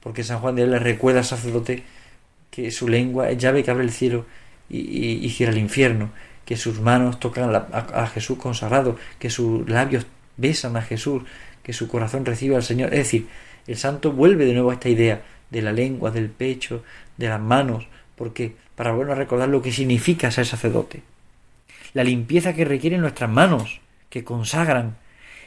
porque 0.00 0.24
San 0.24 0.38
Juan 0.38 0.54
de 0.54 0.62
él 0.62 0.70
le 0.70 0.78
recuerda 0.78 1.20
al 1.20 1.26
sacerdote 1.26 1.82
que 2.50 2.70
su 2.70 2.88
lengua 2.88 3.30
es 3.30 3.38
llave 3.38 3.62
que 3.62 3.70
abre 3.70 3.84
el 3.84 3.90
cielo 3.90 4.24
y, 4.68 5.28
cierra 5.30 5.52
el 5.52 5.58
infierno, 5.58 6.10
que 6.44 6.56
sus 6.56 6.80
manos 6.80 7.18
tocan 7.18 7.54
a, 7.54 8.06
Jesús 8.06 8.38
consagrado, 8.38 8.96
que 9.18 9.30
sus 9.30 9.68
labios 9.68 10.06
besan 10.36 10.76
a 10.76 10.82
Jesús, 10.82 11.22
que 11.62 11.72
su 11.72 11.88
corazón 11.88 12.24
recibe 12.24 12.56
al 12.56 12.62
Señor. 12.62 12.92
Es 12.92 13.00
decir, 13.00 13.26
el 13.66 13.76
santo 13.76 14.12
vuelve 14.12 14.44
de 14.46 14.52
nuevo 14.52 14.70
a 14.70 14.74
esta 14.74 14.88
idea 14.88 15.22
de 15.50 15.62
la 15.62 15.72
lengua, 15.72 16.10
del 16.10 16.30
pecho, 16.30 16.82
de 17.16 17.28
las 17.28 17.40
manos, 17.40 17.86
porque 18.16 18.54
para 18.74 18.92
volver 18.92 19.12
a 19.12 19.16
recordar 19.16 19.48
lo 19.48 19.62
que 19.62 19.72
significa 19.72 20.30
ser 20.30 20.46
sacerdote. 20.46 21.02
La 21.92 22.04
limpieza 22.04 22.54
que 22.54 22.64
requieren 22.64 23.00
nuestras 23.00 23.30
manos, 23.30 23.80
que 24.10 24.24
consagran, 24.24 24.96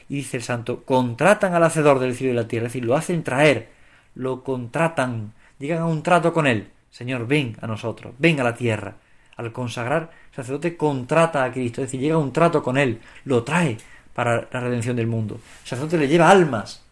y 0.10 0.16
dice 0.16 0.38
el 0.38 0.44
santo, 0.44 0.84
contratan 0.84 1.54
al 1.54 1.64
hacedor 1.64 2.00
del 2.00 2.16
cielo 2.16 2.34
y 2.34 2.36
de 2.36 2.42
la 2.42 2.48
tierra, 2.48 2.68
es 2.68 2.74
decir, 2.74 2.86
lo 2.86 2.96
hacen 2.96 3.24
traer, 3.24 3.70
lo 4.16 4.44
contratan, 4.44 5.34
llegan 5.60 5.84
a 5.84 5.86
un 5.86 6.02
trato 6.02 6.34
con 6.34 6.48
él. 6.48 6.70
Señor, 6.90 7.28
ven 7.28 7.58
a 7.62 7.68
nosotros, 7.68 8.14
ven 8.20 8.40
a 8.40 8.44
la 8.44 8.56
tierra. 8.56 8.96
Al 9.36 9.52
consagrar, 9.52 10.12
el 10.30 10.36
sacerdote 10.36 10.78
contrata 10.78 11.44
a 11.44 11.52
Cristo, 11.52 11.82
es 11.82 11.88
decir, 11.88 12.00
llega 12.00 12.16
a 12.16 12.20
un 12.20 12.34
trato 12.34 12.62
con 12.62 12.78
él, 12.78 13.00
lo 13.26 13.44
trae 13.44 13.78
para 14.14 14.48
la 14.52 14.60
redención 14.60 14.96
del 14.96 15.08
mundo. 15.08 15.40
El 15.64 15.68
sacerdote 15.68 15.98
le 15.98 16.08
lleva 16.08 16.30
almas 16.30 16.84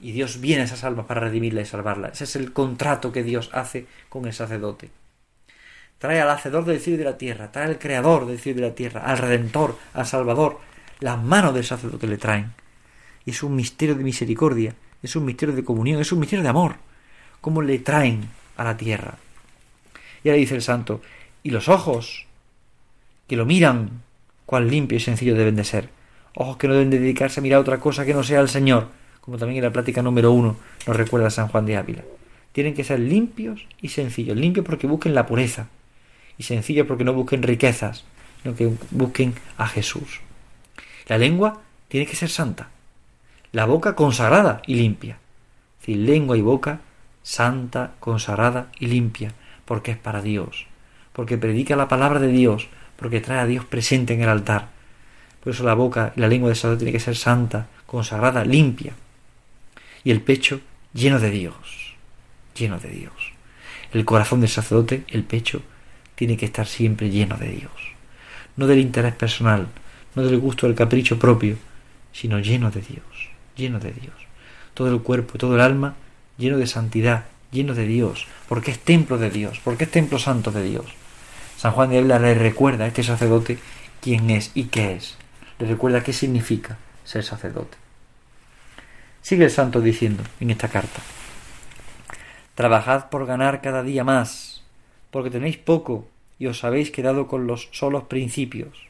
y 0.00 0.12
Dios 0.12 0.40
viene 0.40 0.62
a 0.62 0.64
esas 0.64 0.84
almas 0.84 1.06
para 1.06 1.20
redimirla 1.20 1.60
y 1.60 1.66
salvarla. 1.66 2.08
Ese 2.08 2.24
es 2.24 2.36
el 2.36 2.52
contrato 2.52 3.12
que 3.12 3.22
Dios 3.22 3.50
hace 3.52 3.86
con 4.08 4.26
el 4.26 4.32
sacerdote. 4.32 4.90
Trae 5.98 6.20
al 6.20 6.30
hacedor 6.30 6.64
del 6.64 6.80
cielo 6.80 6.94
y 6.94 6.98
de 6.98 7.10
la 7.10 7.18
tierra, 7.18 7.52
trae 7.52 7.66
al 7.66 7.78
creador 7.78 8.26
del 8.26 8.38
cielo 8.38 8.60
y 8.60 8.62
de 8.62 8.68
la 8.68 8.74
tierra, 8.74 9.02
al 9.02 9.18
redentor, 9.18 9.76
al 9.92 10.06
salvador. 10.06 10.58
Las 11.00 11.22
manos 11.22 11.54
del 11.54 11.64
sacerdote 11.64 12.06
le 12.06 12.18
traen. 12.18 12.52
Y 13.24 13.30
es 13.30 13.42
un 13.42 13.56
misterio 13.56 13.94
de 13.94 14.04
misericordia, 14.04 14.74
es 15.02 15.16
un 15.16 15.24
misterio 15.24 15.54
de 15.54 15.64
comunión, 15.64 16.00
es 16.00 16.12
un 16.12 16.20
misterio 16.20 16.42
de 16.42 16.48
amor. 16.48 16.76
Cómo 17.40 17.62
le 17.62 17.78
traen 17.78 18.28
a 18.56 18.64
la 18.64 18.76
tierra. 18.76 19.16
Y 20.22 20.28
ahora 20.28 20.38
dice 20.38 20.54
el 20.54 20.62
santo, 20.62 21.00
y 21.42 21.50
los 21.50 21.68
ojos 21.68 22.26
que 23.26 23.36
lo 23.36 23.46
miran, 23.46 24.02
cuán 24.44 24.68
limpio 24.68 24.98
y 24.98 25.00
sencillo 25.00 25.34
deben 25.34 25.56
de 25.56 25.64
ser. 25.64 25.88
Ojos 26.34 26.56
que 26.58 26.68
no 26.68 26.74
deben 26.74 26.90
dedicarse 26.90 27.40
a 27.40 27.42
mirar 27.42 27.60
otra 27.60 27.80
cosa 27.80 28.04
que 28.04 28.14
no 28.14 28.22
sea 28.22 28.40
el 28.40 28.48
Señor, 28.48 28.88
como 29.20 29.38
también 29.38 29.58
en 29.58 29.64
la 29.64 29.72
plática 29.72 30.02
número 30.02 30.32
uno 30.32 30.56
nos 30.86 30.96
recuerda 30.96 31.30
San 31.30 31.48
Juan 31.48 31.66
de 31.66 31.76
Ávila. 31.76 32.02
Tienen 32.52 32.74
que 32.74 32.84
ser 32.84 32.98
limpios 33.00 33.66
y 33.80 33.88
sencillos. 33.88 34.36
Limpios 34.36 34.66
porque 34.66 34.86
busquen 34.86 35.14
la 35.14 35.26
pureza. 35.26 35.68
Y 36.36 36.42
sencillos 36.42 36.86
porque 36.86 37.04
no 37.04 37.12
busquen 37.12 37.42
riquezas, 37.42 38.04
sino 38.42 38.56
que 38.56 38.72
busquen 38.90 39.34
a 39.56 39.68
Jesús. 39.68 40.20
La 41.10 41.18
lengua 41.18 41.60
tiene 41.88 42.06
que 42.06 42.14
ser 42.14 42.30
santa. 42.30 42.68
La 43.50 43.64
boca 43.64 43.96
consagrada 43.96 44.62
y 44.64 44.76
limpia. 44.76 45.18
Es 45.80 45.86
decir, 45.88 45.96
lengua 45.96 46.36
y 46.36 46.40
boca 46.40 46.82
santa, 47.24 47.94
consagrada 47.98 48.68
y 48.78 48.86
limpia, 48.86 49.32
porque 49.64 49.90
es 49.90 49.98
para 49.98 50.22
Dios. 50.22 50.68
Porque 51.12 51.36
predica 51.36 51.74
la 51.74 51.88
palabra 51.88 52.20
de 52.20 52.28
Dios, 52.28 52.68
porque 52.94 53.20
trae 53.20 53.40
a 53.40 53.46
Dios 53.46 53.64
presente 53.64 54.14
en 54.14 54.22
el 54.22 54.28
altar. 54.28 54.68
Por 55.42 55.52
eso 55.52 55.64
la 55.64 55.74
boca 55.74 56.12
y 56.14 56.20
la 56.20 56.28
lengua 56.28 56.48
de 56.48 56.54
sacerdote 56.54 56.84
tiene 56.84 56.92
que 56.92 57.04
ser 57.04 57.16
santa, 57.16 57.66
consagrada, 57.86 58.44
limpia 58.44 58.92
y 60.04 60.12
el 60.12 60.22
pecho 60.22 60.60
lleno 60.94 61.18
de 61.18 61.30
Dios, 61.32 61.96
lleno 62.54 62.78
de 62.78 62.88
Dios. 62.88 63.32
El 63.92 64.04
corazón 64.04 64.42
del 64.42 64.48
sacerdote, 64.48 65.02
el 65.08 65.24
pecho, 65.24 65.60
tiene 66.14 66.36
que 66.36 66.46
estar 66.46 66.68
siempre 66.68 67.10
lleno 67.10 67.36
de 67.36 67.48
Dios. 67.48 67.72
No 68.54 68.68
del 68.68 68.78
interés 68.78 69.14
personal, 69.14 69.66
no 70.14 70.22
del 70.22 70.38
gusto 70.38 70.66
del 70.66 70.76
capricho 70.76 71.18
propio, 71.18 71.56
sino 72.12 72.38
lleno 72.38 72.70
de 72.70 72.80
Dios, 72.80 73.30
lleno 73.56 73.78
de 73.78 73.92
Dios. 73.92 74.14
Todo 74.74 74.92
el 74.92 75.02
cuerpo, 75.02 75.38
todo 75.38 75.54
el 75.54 75.60
alma, 75.60 75.94
lleno 76.38 76.58
de 76.58 76.66
santidad, 76.66 77.24
lleno 77.50 77.74
de 77.74 77.86
Dios, 77.86 78.26
porque 78.48 78.70
es 78.70 78.78
templo 78.78 79.18
de 79.18 79.30
Dios, 79.30 79.60
porque 79.62 79.84
es 79.84 79.90
templo 79.90 80.18
santo 80.18 80.50
de 80.50 80.62
Dios. 80.62 80.86
San 81.56 81.72
Juan 81.72 81.90
de 81.90 81.98
Ávila 81.98 82.18
le 82.18 82.34
recuerda 82.34 82.84
a 82.84 82.88
este 82.88 83.02
sacerdote 83.02 83.58
quién 84.00 84.30
es 84.30 84.50
y 84.54 84.64
qué 84.64 84.94
es. 84.94 85.16
Le 85.58 85.66
recuerda 85.66 86.02
qué 86.02 86.12
significa 86.12 86.78
ser 87.04 87.22
sacerdote. 87.22 87.76
Sigue 89.22 89.44
el 89.44 89.50
santo 89.50 89.80
diciendo 89.80 90.22
en 90.40 90.50
esta 90.50 90.68
carta, 90.68 91.02
Trabajad 92.54 93.08
por 93.08 93.26
ganar 93.26 93.62
cada 93.62 93.82
día 93.82 94.04
más, 94.04 94.62
porque 95.10 95.30
tenéis 95.30 95.56
poco 95.56 96.08
y 96.38 96.46
os 96.46 96.64
habéis 96.64 96.90
quedado 96.90 97.26
con 97.26 97.46
los 97.46 97.68
solos 97.72 98.04
principios. 98.04 98.89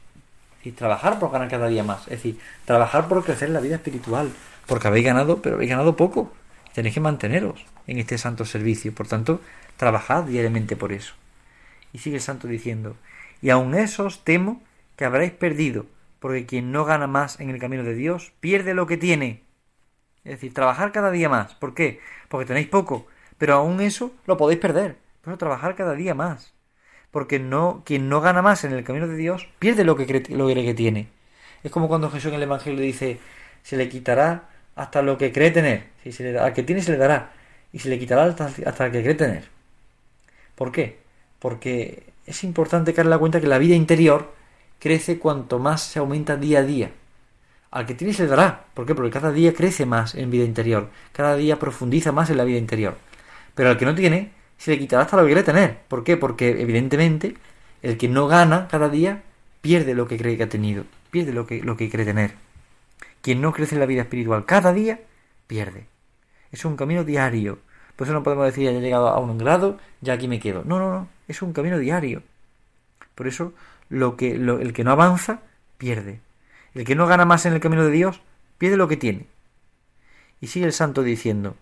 Y 0.63 0.73
trabajar 0.73 1.19
por 1.19 1.31
ganar 1.31 1.49
cada 1.49 1.69
día 1.69 1.83
más, 1.83 2.03
es 2.03 2.23
decir, 2.23 2.39
trabajar 2.65 3.09
por 3.09 3.25
crecer 3.25 3.49
en 3.49 3.55
la 3.55 3.61
vida 3.61 3.77
espiritual, 3.77 4.31
porque 4.67 4.89
habéis 4.89 5.07
ganado, 5.07 5.41
pero 5.41 5.57
habéis 5.57 5.71
ganado 5.71 5.97
poco. 5.97 6.33
Tenéis 6.75 6.95
que 6.95 7.01
manteneros 7.01 7.65
en 7.87 7.99
este 7.99 8.19
santo 8.19 8.45
servicio, 8.45 8.95
por 8.95 9.09
tanto, 9.09 9.41
trabajad 9.77 10.25
diariamente 10.25 10.77
por 10.77 10.93
eso. 10.93 11.15
Y 11.93 11.99
sigue 11.99 12.17
el 12.17 12.23
santo 12.23 12.47
diciendo, 12.47 12.97
y 13.43 13.51
aun 13.51 13.75
esos 13.75 14.23
temo 14.23 14.63
que 14.97 15.05
habréis 15.07 15.33
perdido, 15.33 15.87
porque 16.21 16.47
quien 16.47 16.73
no 16.73 16.85
gana 16.85 17.07
más 17.07 17.41
en 17.41 17.51
el 17.51 17.59
camino 17.59 17.83
de 17.83 17.95
Dios, 17.95 18.33
pierde 18.41 18.75
lo 18.75 18.87
que 18.87 18.99
tiene 18.99 19.43
es 20.25 20.33
decir, 20.33 20.53
trabajar 20.53 20.93
cada 20.93 21.11
día 21.11 21.29
más. 21.29 21.55
¿Por 21.55 21.75
qué? 21.75 22.01
Porque 22.29 22.47
tenéis 22.47 22.69
poco. 22.69 23.07
Pero 23.39 23.55
aún 23.55 23.81
eso 23.81 24.13
lo 24.27 24.37
podéis 24.37 24.61
perder. 24.61 24.99
Pero 25.23 25.39
trabajar 25.39 25.75
cada 25.75 25.95
día 25.95 26.15
más. 26.15 26.53
Porque 27.11 27.39
no, 27.39 27.83
quien 27.85 28.09
no 28.09 28.21
gana 28.21 28.43
más 28.43 28.65
en 28.65 28.73
el 28.73 28.85
camino 28.85 29.09
de 29.09 29.17
Dios 29.17 29.49
pierde 29.59 29.85
lo 29.85 29.97
que 29.97 30.07
cree, 30.07 30.23
lo 30.29 30.47
que 30.47 30.75
tiene. 30.75 31.09
Es 31.63 31.71
como 31.71 31.89
cuando 31.89 32.11
Jesús 32.11 32.29
en 32.29 32.37
el 32.37 32.43
Evangelio 32.45 32.81
dice, 32.81 33.19
se 33.63 33.77
le 33.77 33.89
quitará 33.89 34.49
hasta 34.77 35.03
lo 35.03 35.19
que 35.19 35.33
cree 35.33 35.51
tener. 35.51 35.89
Si 36.03 36.13
se 36.13 36.33
le, 36.33 36.39
al 36.39 36.53
que 36.53 36.63
tiene 36.63 36.83
se 36.83 36.93
le 36.93 36.99
dará. 36.99 37.33
Y 37.73 37.79
se 37.79 37.89
le 37.89 37.99
quitará 37.99 38.25
hasta, 38.25 38.47
hasta 38.67 38.87
el 38.87 38.93
que 38.93 39.03
cree 39.03 39.15
tener. 39.15 39.45
¿Por 40.55 40.73
qué? 40.73 40.99
Porque 41.39 42.05
es 42.27 42.45
importante 42.45 42.95
que 42.95 43.05
la 43.05 43.19
cuenta 43.19 43.41
que 43.41 43.47
la 43.47 43.59
vida 43.59 43.75
interior 43.75 44.33
crece 44.79 45.19
cuanto 45.19 45.59
más 45.59 45.83
se 45.83 45.99
aumenta 45.99 46.37
día 46.37 46.61
a 46.61 46.63
día. 46.63 46.91
Al 47.71 47.87
que 47.87 47.95
tiene 47.95 48.13
se 48.13 48.25
le 48.25 48.29
dará. 48.29 48.65
¿Por 48.75 48.87
qué? 48.87 48.95
Porque 48.95 49.11
cada 49.11 49.31
día 49.31 49.55
crece 49.55 49.87
más 49.87 50.15
en 50.15 50.31
vida 50.31 50.45
interior. 50.45 50.91
Cada 51.13 51.37
día 51.37 51.59
profundiza 51.59 52.11
más 52.13 52.31
en 52.31 52.37
la 52.37 52.45
vida 52.45 52.59
interior. 52.59 52.97
Pero 53.55 53.71
al 53.71 53.79
que 53.79 53.85
no 53.85 53.95
tiene, 53.95 54.33
se 54.61 54.73
le 54.73 54.79
quitará 54.79 55.05
hasta 55.05 55.17
lo 55.17 55.23
que 55.23 55.29
quiere 55.29 55.43
tener. 55.43 55.79
¿Por 55.89 56.05
qué? 56.05 56.19
Porque 56.19 56.51
evidentemente 56.61 57.35
el 57.81 57.97
que 57.97 58.09
no 58.09 58.29
gana 58.29 58.69
cada 58.69 58.91
día 58.91 59.23
pierde 59.63 59.95
lo 59.95 60.07
que 60.07 60.19
cree 60.19 60.37
que 60.37 60.43
ha 60.43 60.49
tenido. 60.51 60.85
Pierde 61.11 61.33
lo 61.33 61.47
que, 61.47 61.63
lo 61.63 61.79
que 61.79 61.89
cree 61.89 62.05
tener. 62.05 62.35
Quien 63.23 63.41
no 63.41 63.53
crece 63.53 63.75
en 63.75 63.81
la 63.81 63.87
vida 63.87 64.03
espiritual 64.03 64.45
cada 64.45 64.75
día, 64.75 65.01
pierde. 65.47 65.87
Es 66.53 66.67
un 66.67 66.77
camino 66.77 67.05
diario. 67.05 67.59
Por 67.97 68.07
eso 68.07 68.13
no 68.13 68.23
podemos 68.23 68.45
decir 68.45 68.65
ya 68.65 68.71
he 68.71 68.81
llegado 68.83 69.09
a 69.09 69.19
un 69.19 69.39
grado, 69.39 69.79
ya 70.03 70.13
aquí 70.13 70.29
me 70.29 70.41
quedo. 70.41 70.63
No, 70.67 70.79
no, 70.79 70.93
no. 70.93 71.09
Es 71.27 71.41
un 71.41 71.55
camino 71.55 71.79
diario. 71.79 72.23
Por 73.15 73.29
eso 73.29 73.55
lo 73.89 74.19
que, 74.19 74.33
el 74.33 74.75
que 74.75 74.85
no 74.85 74.91
avanza, 74.91 75.41
pierde. 75.79 76.21
El 76.75 76.85
que 76.85 76.95
no 76.95 77.07
gana 77.07 77.25
más 77.25 77.47
en 77.47 77.55
el 77.55 77.61
camino 77.61 77.83
de 77.83 77.93
Dios 77.93 78.21
pierde 78.59 78.77
lo 78.77 78.89
que 78.89 78.99
tiene. 78.99 79.27
Y 80.39 80.49
sigue 80.49 80.67
el 80.67 80.75
santo 80.75 81.03
diciendo, 81.03 81.57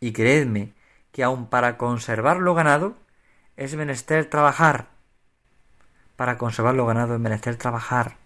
y 0.00 0.12
creedme 0.12 0.72
que 1.12 1.22
aun 1.22 1.46
para 1.46 1.76
conservar 1.76 2.38
lo 2.38 2.54
ganado 2.54 2.94
es 3.56 3.76
menester 3.76 4.24
trabajar. 4.24 4.88
Para 6.16 6.38
conservar 6.38 6.74
lo 6.74 6.86
ganado 6.86 7.14
es 7.14 7.20
menester 7.20 7.56
trabajar. 7.56 8.16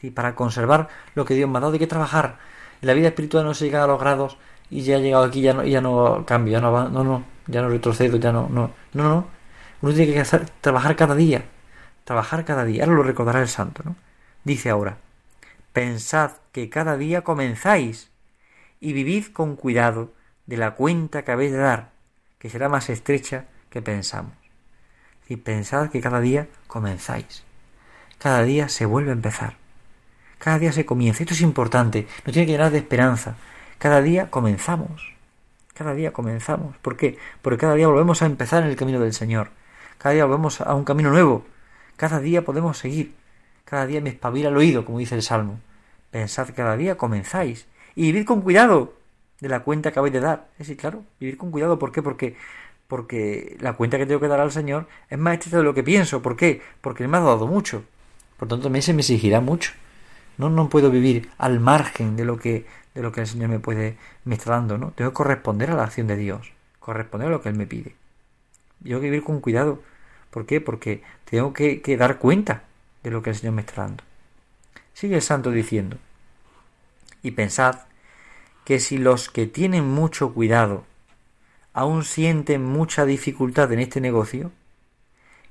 ¿Sí? 0.00 0.10
Para 0.10 0.34
conservar 0.34 0.88
lo 1.14 1.24
que 1.24 1.34
Dios 1.34 1.48
me 1.48 1.58
ha 1.58 1.60
dado 1.60 1.74
hay 1.74 1.78
que 1.78 1.86
trabajar. 1.86 2.38
En 2.80 2.88
la 2.88 2.94
vida 2.94 3.08
espiritual 3.08 3.44
no 3.44 3.54
se 3.54 3.66
llega 3.66 3.84
a 3.84 3.86
los 3.86 4.00
grados 4.00 4.38
y 4.70 4.82
ya 4.82 4.96
he 4.96 5.02
llegado 5.02 5.24
aquí 5.24 5.42
ya 5.42 5.52
no, 5.52 5.64
ya 5.64 5.80
no 5.80 6.24
cambio, 6.26 6.52
ya 6.52 6.60
no 6.60 6.88
no, 6.88 7.04
no, 7.04 7.24
ya 7.46 7.60
no 7.60 7.68
retrocedo, 7.68 8.16
ya 8.16 8.32
no, 8.32 8.48
no, 8.48 8.70
no, 8.94 9.04
no. 9.04 9.26
Uno 9.82 9.94
tiene 9.94 10.12
que 10.12 10.20
hacer, 10.20 10.48
trabajar 10.60 10.96
cada 10.96 11.14
día, 11.14 11.44
trabajar 12.04 12.44
cada 12.44 12.64
día. 12.64 12.84
Ahora 12.84 12.96
lo 12.96 13.02
recordará 13.02 13.40
el 13.40 13.48
santo, 13.48 13.82
¿no? 13.84 13.96
Dice 14.44 14.70
ahora, 14.70 14.96
pensad 15.72 16.32
que 16.52 16.70
cada 16.70 16.96
día 16.96 17.22
comenzáis 17.22 18.10
y 18.80 18.92
vivid 18.94 19.26
con 19.32 19.56
cuidado 19.56 20.12
de 20.46 20.56
la 20.56 20.74
cuenta 20.74 21.24
que 21.24 21.32
habéis 21.32 21.52
de 21.52 21.58
dar, 21.58 21.90
que 22.40 22.50
será 22.50 22.68
más 22.68 22.90
estrecha 22.90 23.44
que 23.68 23.82
pensamos. 23.82 24.32
Y 25.28 25.36
pensad 25.36 25.90
que 25.90 26.00
cada 26.00 26.20
día 26.20 26.48
comenzáis. 26.66 27.44
Cada 28.18 28.42
día 28.42 28.68
se 28.68 28.86
vuelve 28.86 29.10
a 29.10 29.12
empezar. 29.12 29.56
Cada 30.38 30.58
día 30.58 30.72
se 30.72 30.84
comienza. 30.84 31.22
Esto 31.22 31.34
es 31.34 31.42
importante. 31.42 32.08
Nos 32.24 32.32
tiene 32.32 32.46
que 32.46 32.52
llenar 32.52 32.72
de 32.72 32.78
esperanza. 32.78 33.36
Cada 33.78 34.02
día 34.02 34.30
comenzamos. 34.30 35.14
Cada 35.74 35.94
día 35.94 36.12
comenzamos. 36.12 36.76
¿Por 36.78 36.96
qué? 36.96 37.18
Porque 37.42 37.58
cada 37.58 37.74
día 37.74 37.86
volvemos 37.86 38.22
a 38.22 38.26
empezar 38.26 38.62
en 38.62 38.70
el 38.70 38.76
camino 38.76 39.00
del 39.00 39.12
Señor. 39.12 39.50
Cada 39.98 40.14
día 40.14 40.24
volvemos 40.24 40.60
a 40.62 40.74
un 40.74 40.84
camino 40.84 41.10
nuevo. 41.10 41.44
Cada 41.96 42.20
día 42.20 42.42
podemos 42.44 42.78
seguir. 42.78 43.14
Cada 43.66 43.86
día 43.86 44.00
me 44.00 44.10
espabila 44.10 44.48
el 44.48 44.56
oído, 44.56 44.84
como 44.84 44.98
dice 44.98 45.14
el 45.14 45.22
Salmo. 45.22 45.60
Pensad 46.10 46.48
cada 46.56 46.76
día 46.76 46.96
comenzáis. 46.96 47.66
Y 47.94 48.12
vivid 48.12 48.26
con 48.26 48.40
cuidado 48.40 48.99
de 49.40 49.48
la 49.48 49.60
cuenta 49.60 49.92
que 49.92 49.98
habéis 49.98 50.12
de 50.12 50.20
dar. 50.20 50.48
Es 50.52 50.58
decir, 50.58 50.76
claro, 50.76 51.02
vivir 51.18 51.36
con 51.36 51.50
cuidado. 51.50 51.78
¿Por 51.78 51.92
qué? 51.92 52.02
Porque, 52.02 52.36
porque 52.88 53.56
la 53.60 53.72
cuenta 53.74 53.98
que 53.98 54.06
tengo 54.06 54.20
que 54.20 54.28
dar 54.28 54.40
al 54.40 54.52
Señor 54.52 54.86
es 55.08 55.18
más 55.18 55.34
estrecha 55.34 55.58
de 55.58 55.62
lo 55.64 55.74
que 55.74 55.82
pienso. 55.82 56.22
¿Por 56.22 56.36
qué? 56.36 56.62
Porque 56.80 57.04
Él 57.04 57.08
me 57.08 57.16
ha 57.16 57.20
dado 57.20 57.46
mucho. 57.46 57.84
Por 58.36 58.48
tanto, 58.48 58.64
también 58.64 58.82
se 58.82 58.94
me 58.94 59.00
exigirá 59.00 59.40
mucho. 59.40 59.72
No, 60.38 60.48
no 60.48 60.68
puedo 60.68 60.90
vivir 60.90 61.30
al 61.38 61.60
margen 61.60 62.16
de 62.16 62.24
lo 62.24 62.38
que, 62.38 62.66
de 62.94 63.02
lo 63.02 63.12
que 63.12 63.22
el 63.22 63.26
Señor 63.26 63.48
me 63.48 63.58
puede, 63.58 63.96
me 64.24 64.34
está 64.34 64.52
dando, 64.52 64.78
¿no? 64.78 64.92
Tengo 64.92 65.10
que 65.10 65.14
corresponder 65.14 65.70
a 65.70 65.74
la 65.74 65.84
acción 65.84 66.06
de 66.06 66.16
Dios, 66.16 66.52
corresponder 66.78 67.28
a 67.28 67.30
lo 67.30 67.42
que 67.42 67.50
Él 67.50 67.56
me 67.56 67.66
pide. 67.66 67.94
Tengo 68.82 69.00
que 69.00 69.06
vivir 69.06 69.22
con 69.22 69.40
cuidado. 69.40 69.82
¿Por 70.30 70.46
qué? 70.46 70.60
Porque 70.60 71.02
tengo 71.24 71.52
que, 71.52 71.82
que 71.82 71.96
dar 71.96 72.18
cuenta 72.18 72.62
de 73.02 73.10
lo 73.10 73.22
que 73.22 73.30
el 73.30 73.36
Señor 73.36 73.54
me 73.54 73.62
está 73.62 73.82
dando. 73.82 74.04
Sigue 74.94 75.16
el 75.16 75.22
santo 75.22 75.50
diciendo, 75.50 75.98
y 77.22 77.32
pensad 77.32 77.80
que 78.64 78.80
si 78.80 78.98
los 78.98 79.30
que 79.30 79.46
tienen 79.46 79.88
mucho 79.88 80.32
cuidado 80.32 80.84
aún 81.72 82.04
sienten 82.04 82.64
mucha 82.64 83.04
dificultad 83.04 83.72
en 83.72 83.80
este 83.80 84.00
negocio, 84.00 84.50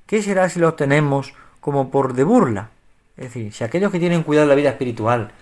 ¿qué 0.06 0.22
será 0.22 0.48
si 0.48 0.60
los 0.60 0.76
tenemos 0.76 1.34
como 1.60 1.90
por 1.90 2.14
de 2.14 2.24
burla? 2.24 2.70
Es 3.16 3.24
decir, 3.24 3.52
si 3.52 3.64
aquellos 3.64 3.92
que 3.92 3.98
tienen 3.98 4.22
cuidado 4.22 4.46
de 4.46 4.54
la 4.54 4.56
vida 4.56 4.70
espiritual 4.70 5.32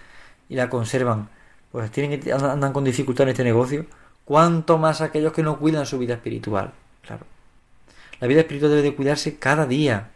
y 0.49 0.55
la 0.55 0.69
conservan, 0.69 1.29
pues 1.71 1.91
tienen 1.91 2.19
que, 2.19 2.33
andan 2.33 2.73
con 2.73 2.85
dificultad 2.85 3.25
en 3.25 3.31
este 3.31 3.45
negocio, 3.45 3.87
¿cuánto 4.25 4.79
más 4.79 5.01
aquellos 5.01 5.33
que 5.33 5.43
no 5.43 5.59
cuidan 5.59 5.87
su 5.87 5.99
vida 5.99 6.15
espiritual? 6.15 6.73
Claro. 7.03 7.25
La 8.21 8.27
vida 8.27 8.41
espiritual 8.41 8.71
debe 8.71 8.83
de 8.83 8.95
cuidarse 8.95 9.39
cada 9.39 9.67
día, 9.67 10.11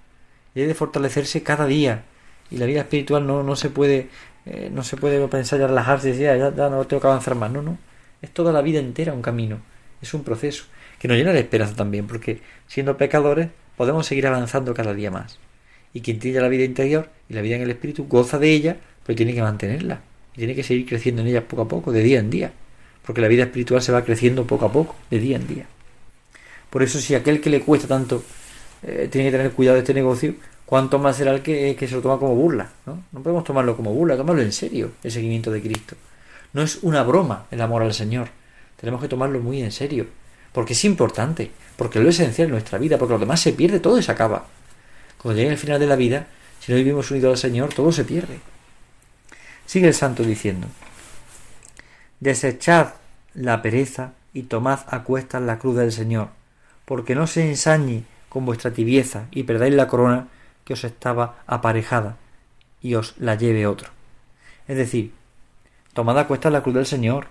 debe 0.54 0.68
de 0.68 0.74
fortalecerse 0.74 1.42
cada 1.42 1.66
día. 1.66 2.04
Y 2.50 2.58
la 2.58 2.66
vida 2.66 2.80
espiritual 2.80 3.26
no, 3.26 3.42
no 3.42 3.56
se 3.56 3.70
puede 3.70 4.10
eh, 4.46 4.70
no 4.72 4.82
se 4.82 4.96
puede 4.96 5.26
pensar 5.28 5.58
ya 5.58 5.66
relajarse 5.66 6.08
y 6.08 6.12
decir, 6.12 6.26
ya, 6.26 6.54
ya 6.54 6.68
no 6.68 6.84
tengo 6.86 7.00
que 7.00 7.06
avanzar 7.06 7.34
más. 7.34 7.50
No, 7.50 7.62
no. 7.62 7.78
Es 8.20 8.30
toda 8.30 8.52
la 8.52 8.62
vida 8.62 8.78
entera 8.78 9.12
un 9.12 9.22
camino. 9.22 9.58
Es 10.00 10.14
un 10.14 10.24
proceso 10.24 10.64
que 10.98 11.08
nos 11.08 11.16
llena 11.16 11.32
de 11.32 11.40
esperanza 11.40 11.74
también, 11.74 12.06
porque 12.06 12.40
siendo 12.66 12.96
pecadores 12.96 13.48
podemos 13.76 14.06
seguir 14.06 14.26
avanzando 14.26 14.74
cada 14.74 14.94
día 14.94 15.10
más. 15.10 15.38
Y 15.94 16.00
quien 16.00 16.18
tiene 16.18 16.40
la 16.40 16.48
vida 16.48 16.64
interior 16.64 17.10
y 17.28 17.34
la 17.34 17.42
vida 17.42 17.56
en 17.56 17.62
el 17.62 17.70
espíritu 17.70 18.06
goza 18.06 18.38
de 18.38 18.50
ella, 18.52 18.76
pero 19.04 19.16
tiene 19.16 19.34
que 19.34 19.42
mantenerla. 19.42 20.00
Y 20.34 20.38
tiene 20.38 20.54
que 20.54 20.62
seguir 20.62 20.86
creciendo 20.86 21.22
en 21.22 21.28
ella 21.28 21.46
poco 21.46 21.62
a 21.62 21.68
poco, 21.68 21.92
de 21.92 22.02
día 22.02 22.18
en 22.18 22.30
día. 22.30 22.52
Porque 23.04 23.20
la 23.20 23.28
vida 23.28 23.44
espiritual 23.44 23.82
se 23.82 23.92
va 23.92 24.04
creciendo 24.04 24.46
poco 24.46 24.66
a 24.66 24.72
poco, 24.72 24.96
de 25.10 25.18
día 25.18 25.36
en 25.36 25.46
día. 25.46 25.66
Por 26.70 26.82
eso 26.82 26.98
si 27.00 27.14
aquel 27.14 27.40
que 27.40 27.50
le 27.50 27.60
cuesta 27.60 27.86
tanto 27.86 28.24
eh, 28.82 29.08
tiene 29.10 29.30
que 29.30 29.36
tener 29.36 29.52
cuidado 29.52 29.74
de 29.74 29.80
este 29.80 29.94
negocio, 29.94 30.34
cuánto 30.72 30.98
más 30.98 31.18
será 31.18 31.32
el 31.32 31.42
que, 31.42 31.76
se 31.78 31.94
lo 31.94 32.00
toma 32.00 32.18
como 32.18 32.34
burla. 32.34 32.70
¿no? 32.86 33.04
no 33.12 33.22
podemos 33.22 33.44
tomarlo 33.44 33.76
como 33.76 33.92
burla, 33.92 34.16
tomarlo 34.16 34.40
en 34.40 34.52
serio, 34.52 34.92
el 35.02 35.10
seguimiento 35.10 35.50
de 35.50 35.60
Cristo. 35.60 35.96
No 36.54 36.62
es 36.62 36.78
una 36.80 37.02
broma 37.02 37.44
el 37.50 37.60
amor 37.60 37.82
al 37.82 37.92
Señor. 37.92 38.28
Tenemos 38.80 39.02
que 39.02 39.06
tomarlo 39.06 39.38
muy 39.40 39.60
en 39.60 39.70
serio. 39.70 40.06
Porque 40.50 40.72
es 40.72 40.82
importante, 40.86 41.50
porque 41.76 41.98
es 41.98 42.04
lo 42.04 42.08
esencial 42.08 42.46
en 42.46 42.52
nuestra 42.52 42.78
vida, 42.78 42.96
porque 42.96 43.12
lo 43.12 43.18
demás 43.18 43.40
se 43.40 43.52
pierde, 43.52 43.80
todo 43.80 44.00
se 44.00 44.10
acaba. 44.10 44.46
Cuando 45.20 45.38
llegue 45.38 45.52
el 45.52 45.58
final 45.58 45.78
de 45.78 45.86
la 45.86 45.94
vida, 45.94 46.28
si 46.58 46.72
no 46.72 46.78
vivimos 46.78 47.10
unidos 47.10 47.32
al 47.32 47.50
Señor, 47.50 47.74
todo 47.74 47.92
se 47.92 48.04
pierde. 48.04 48.40
Sigue 49.66 49.88
el 49.88 49.94
santo 49.94 50.22
diciendo, 50.22 50.68
Desechad 52.18 52.94
la 53.34 53.60
pereza 53.60 54.12
y 54.32 54.44
tomad 54.44 54.80
a 54.86 55.02
cuestas 55.02 55.42
la 55.42 55.58
cruz 55.58 55.76
del 55.76 55.92
Señor, 55.92 56.30
porque 56.86 57.14
no 57.14 57.26
se 57.26 57.46
ensañe 57.46 58.04
con 58.30 58.46
vuestra 58.46 58.70
tibieza 58.70 59.26
y 59.32 59.42
perdáis 59.42 59.74
la 59.74 59.86
corona 59.86 60.28
que 60.64 60.74
os 60.74 60.84
estaba 60.84 61.42
aparejada 61.46 62.16
y 62.80 62.94
os 62.94 63.14
la 63.18 63.34
lleve 63.34 63.66
otro. 63.66 63.90
Es 64.68 64.76
decir, 64.76 65.12
tomad 65.92 66.18
a 66.18 66.26
cuesta 66.26 66.50
la 66.50 66.62
cruz 66.62 66.74
del 66.74 66.86
Señor. 66.86 67.28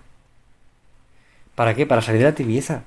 ¿Para 1.56 1.76
qué? 1.76 1.86
Para 1.86 2.02
salir 2.02 2.20
de 2.20 2.28
la 2.28 2.36
tibieza. 2.36 2.84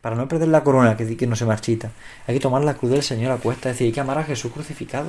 Para 0.00 0.16
no 0.16 0.28
perder 0.28 0.48
la 0.48 0.62
corona 0.62 0.96
que, 0.96 1.16
que 1.16 1.26
no 1.26 1.36
se 1.36 1.44
marchita. 1.44 1.90
Hay 2.26 2.34
que 2.34 2.40
tomar 2.40 2.62
la 2.62 2.74
cruz 2.74 2.92
del 2.92 3.02
Señor 3.02 3.32
a 3.32 3.36
cuesta. 3.36 3.70
Es 3.70 3.74
decir, 3.74 3.86
hay 3.86 3.92
que 3.92 4.00
amar 4.00 4.18
a 4.18 4.24
Jesús 4.24 4.52
crucificado. 4.52 5.08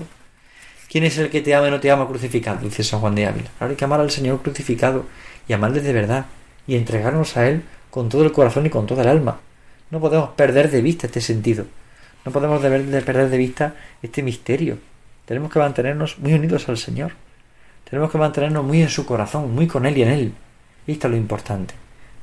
¿Quién 0.89 1.03
es 1.03 1.17
el 1.19 1.29
que 1.29 1.41
te 1.41 1.53
ama 1.53 1.67
y 1.67 1.71
no 1.71 1.79
te 1.79 1.91
ama 1.91 2.07
crucificado? 2.07 2.59
Dice 2.61 2.83
San 2.83 2.99
Juan 2.99 3.13
de 3.13 3.27
Ávila. 3.27 3.49
Ahora 3.59 3.71
hay 3.71 3.77
que 3.77 3.85
amar 3.85 3.99
al 3.99 4.09
Señor 4.09 4.41
crucificado 4.41 5.05
y 5.47 5.53
amarle 5.53 5.81
de 5.81 5.93
verdad 5.93 6.25
y 6.65 6.75
entregarnos 6.75 7.37
a 7.37 7.47
Él 7.47 7.63
con 7.91 8.09
todo 8.09 8.23
el 8.23 8.31
corazón 8.31 8.65
y 8.65 8.69
con 8.69 8.87
toda 8.87 9.03
el 9.03 9.09
alma. 9.09 9.39
No 9.91 9.99
podemos 9.99 10.31
perder 10.31 10.71
de 10.71 10.81
vista 10.81 11.07
este 11.07 11.21
sentido. 11.21 11.65
No 12.25 12.31
podemos 12.31 12.61
de 12.61 13.01
perder 13.01 13.29
de 13.29 13.37
vista 13.37 13.75
este 14.01 14.21
misterio. 14.21 14.77
Tenemos 15.25 15.51
que 15.51 15.59
mantenernos 15.59 16.19
muy 16.19 16.33
unidos 16.33 16.67
al 16.67 16.77
Señor. 16.77 17.13
Tenemos 17.89 18.11
que 18.11 18.17
mantenernos 18.17 18.63
muy 18.63 18.81
en 18.81 18.89
su 18.89 19.05
corazón, 19.05 19.53
muy 19.55 19.67
con 19.67 19.85
Él 19.85 19.97
y 19.97 20.03
en 20.03 20.09
Él. 20.09 20.33
Y 20.85 20.93
esto 20.93 21.07
es 21.07 21.11
lo 21.11 21.17
importante. 21.17 21.75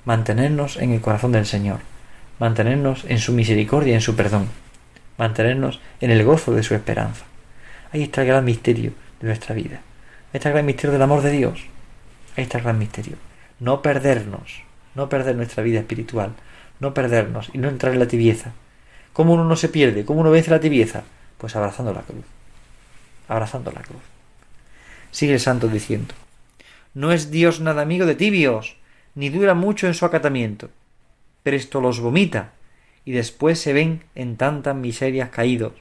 Mantenernos 0.05 0.77
en 0.77 0.93
el 0.93 1.01
corazón 1.01 1.33
del 1.33 1.47
Señor. 1.47 1.81
Mantenernos 2.39 3.05
en 3.09 3.19
su 3.19 3.33
misericordia 3.33 3.95
en 3.95 4.03
su 4.03 4.15
perdón. 4.15 4.49
Mantenernos 5.17 5.81
en 6.01 6.11
el 6.11 6.25
gozo 6.25 6.53
de 6.53 6.63
su 6.63 6.75
esperanza. 6.75 7.25
Ahí 7.93 8.03
está 8.03 8.21
el 8.21 8.29
gran 8.29 8.45
misterio 8.45 8.93
de 9.21 9.29
nuestra 9.29 9.55
vida. 9.55 9.77
Ahí 10.33 10.39
está 10.39 10.51
el 10.51 10.55
gran 10.55 10.67
misterio 10.67 10.93
del 10.93 11.03
amor 11.03 11.23
de 11.23 11.31
Dios. 11.31 11.65
Ahí 12.37 12.45
está 12.45 12.59
el 12.59 12.65
gran 12.65 12.79
misterio. 12.79 13.17
No 13.61 13.81
perdernos. 13.81 14.63
No 14.95 15.09
perder 15.09 15.37
nuestra 15.37 15.63
vida 15.63 15.79
espiritual. 15.79 16.33
No 16.81 16.93
perdernos 16.93 17.51
y 17.55 17.59
no 17.59 17.69
entrar 17.69 17.95
en 17.95 18.01
la 18.01 18.09
tibieza 18.09 18.53
¿Cómo 19.17 19.33
uno 19.33 19.47
no 19.47 19.57
se 19.57 19.71
pierde? 19.71 20.05
¿Cómo 20.05 20.21
uno 20.21 20.31
vence 20.31 20.51
la 20.51 20.61
tibieza? 20.61 21.05
Pues 21.39 21.57
abrazando 21.57 21.91
la 21.95 22.03
cruz. 22.03 22.27
Abrazando 23.29 23.73
la 23.73 23.81
cruz. 23.81 24.03
Sigue 25.11 25.33
el 25.33 25.41
santo 25.41 25.69
diciendo, 25.69 26.13
No 26.93 27.13
es 27.13 27.31
Dios 27.31 27.61
nada 27.61 27.81
amigo 27.81 28.05
de 28.05 28.15
tibios, 28.15 28.77
ni 29.15 29.31
dura 29.31 29.55
mucho 29.55 29.87
en 29.87 29.95
su 29.95 30.05
acatamiento. 30.05 30.69
Pero 31.43 31.57
esto 31.57 31.81
los 31.81 31.99
vomita, 32.01 32.53
y 33.07 33.13
después 33.13 33.59
se 33.59 33.73
ven 33.73 34.03
en 34.15 34.37
tantas 34.37 34.77
miserias 34.77 35.31
caídos, 35.31 35.73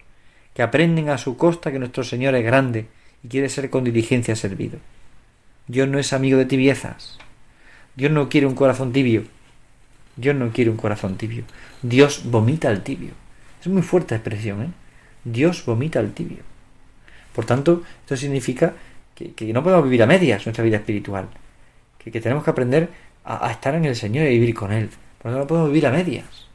que 0.54 0.64
aprenden 0.64 1.10
a 1.10 1.18
su 1.18 1.36
costa 1.36 1.74
que 1.74 1.80
nuestro 1.80 2.06
Señor 2.06 2.36
es 2.36 2.46
grande 2.46 2.88
y 3.22 3.28
quiere 3.28 3.50
ser 3.50 3.70
con 3.70 3.84
diligencia 3.84 4.38
servido. 4.38 4.80
Dios 5.68 5.90
no 5.90 6.00
es 6.00 6.14
amigo 6.14 6.38
de 6.38 6.46
tibiezas. 6.46 7.18
Dios 7.98 8.14
no 8.14 8.30
quiere 8.30 8.48
un 8.48 8.56
corazón 8.56 8.94
tibio. 8.94 9.26
Dios 10.16 10.38
no 10.38 10.54
quiere 10.54 10.72
un 10.72 10.78
corazón 10.78 11.18
tibio. 11.18 11.44
Dios 11.82 12.22
vomita 12.24 12.70
al 12.70 12.82
tibio. 12.82 13.25
Es 13.66 13.72
muy 13.72 13.82
fuerte 13.82 14.14
la 14.14 14.18
expresión, 14.18 14.62
¿eh? 14.62 14.68
Dios 15.24 15.66
vomita 15.66 15.98
al 15.98 16.12
tibio. 16.12 16.44
Por 17.34 17.46
tanto, 17.46 17.82
esto 18.02 18.16
significa 18.16 18.74
que, 19.16 19.34
no 19.54 19.64
podemos 19.64 19.86
vivir 19.86 20.04
a 20.04 20.06
medias 20.06 20.46
nuestra 20.46 20.64
vida 20.64 20.78
espiritual. 20.78 21.30
Que, 21.98 22.12
tenemos 22.22 22.44
que 22.44 22.52
aprender 22.52 22.90
a, 23.24 23.50
estar 23.50 23.74
en 23.74 23.86
el 23.86 23.96
Señor 23.96 24.28
y 24.28 24.38
vivir 24.38 24.54
con 24.54 24.72
Él. 24.72 24.92
Por 25.20 25.32
lo 25.32 25.40
no 25.40 25.48
podemos 25.48 25.70
vivir 25.70 25.88
a 25.88 25.92
medias. 25.92 26.46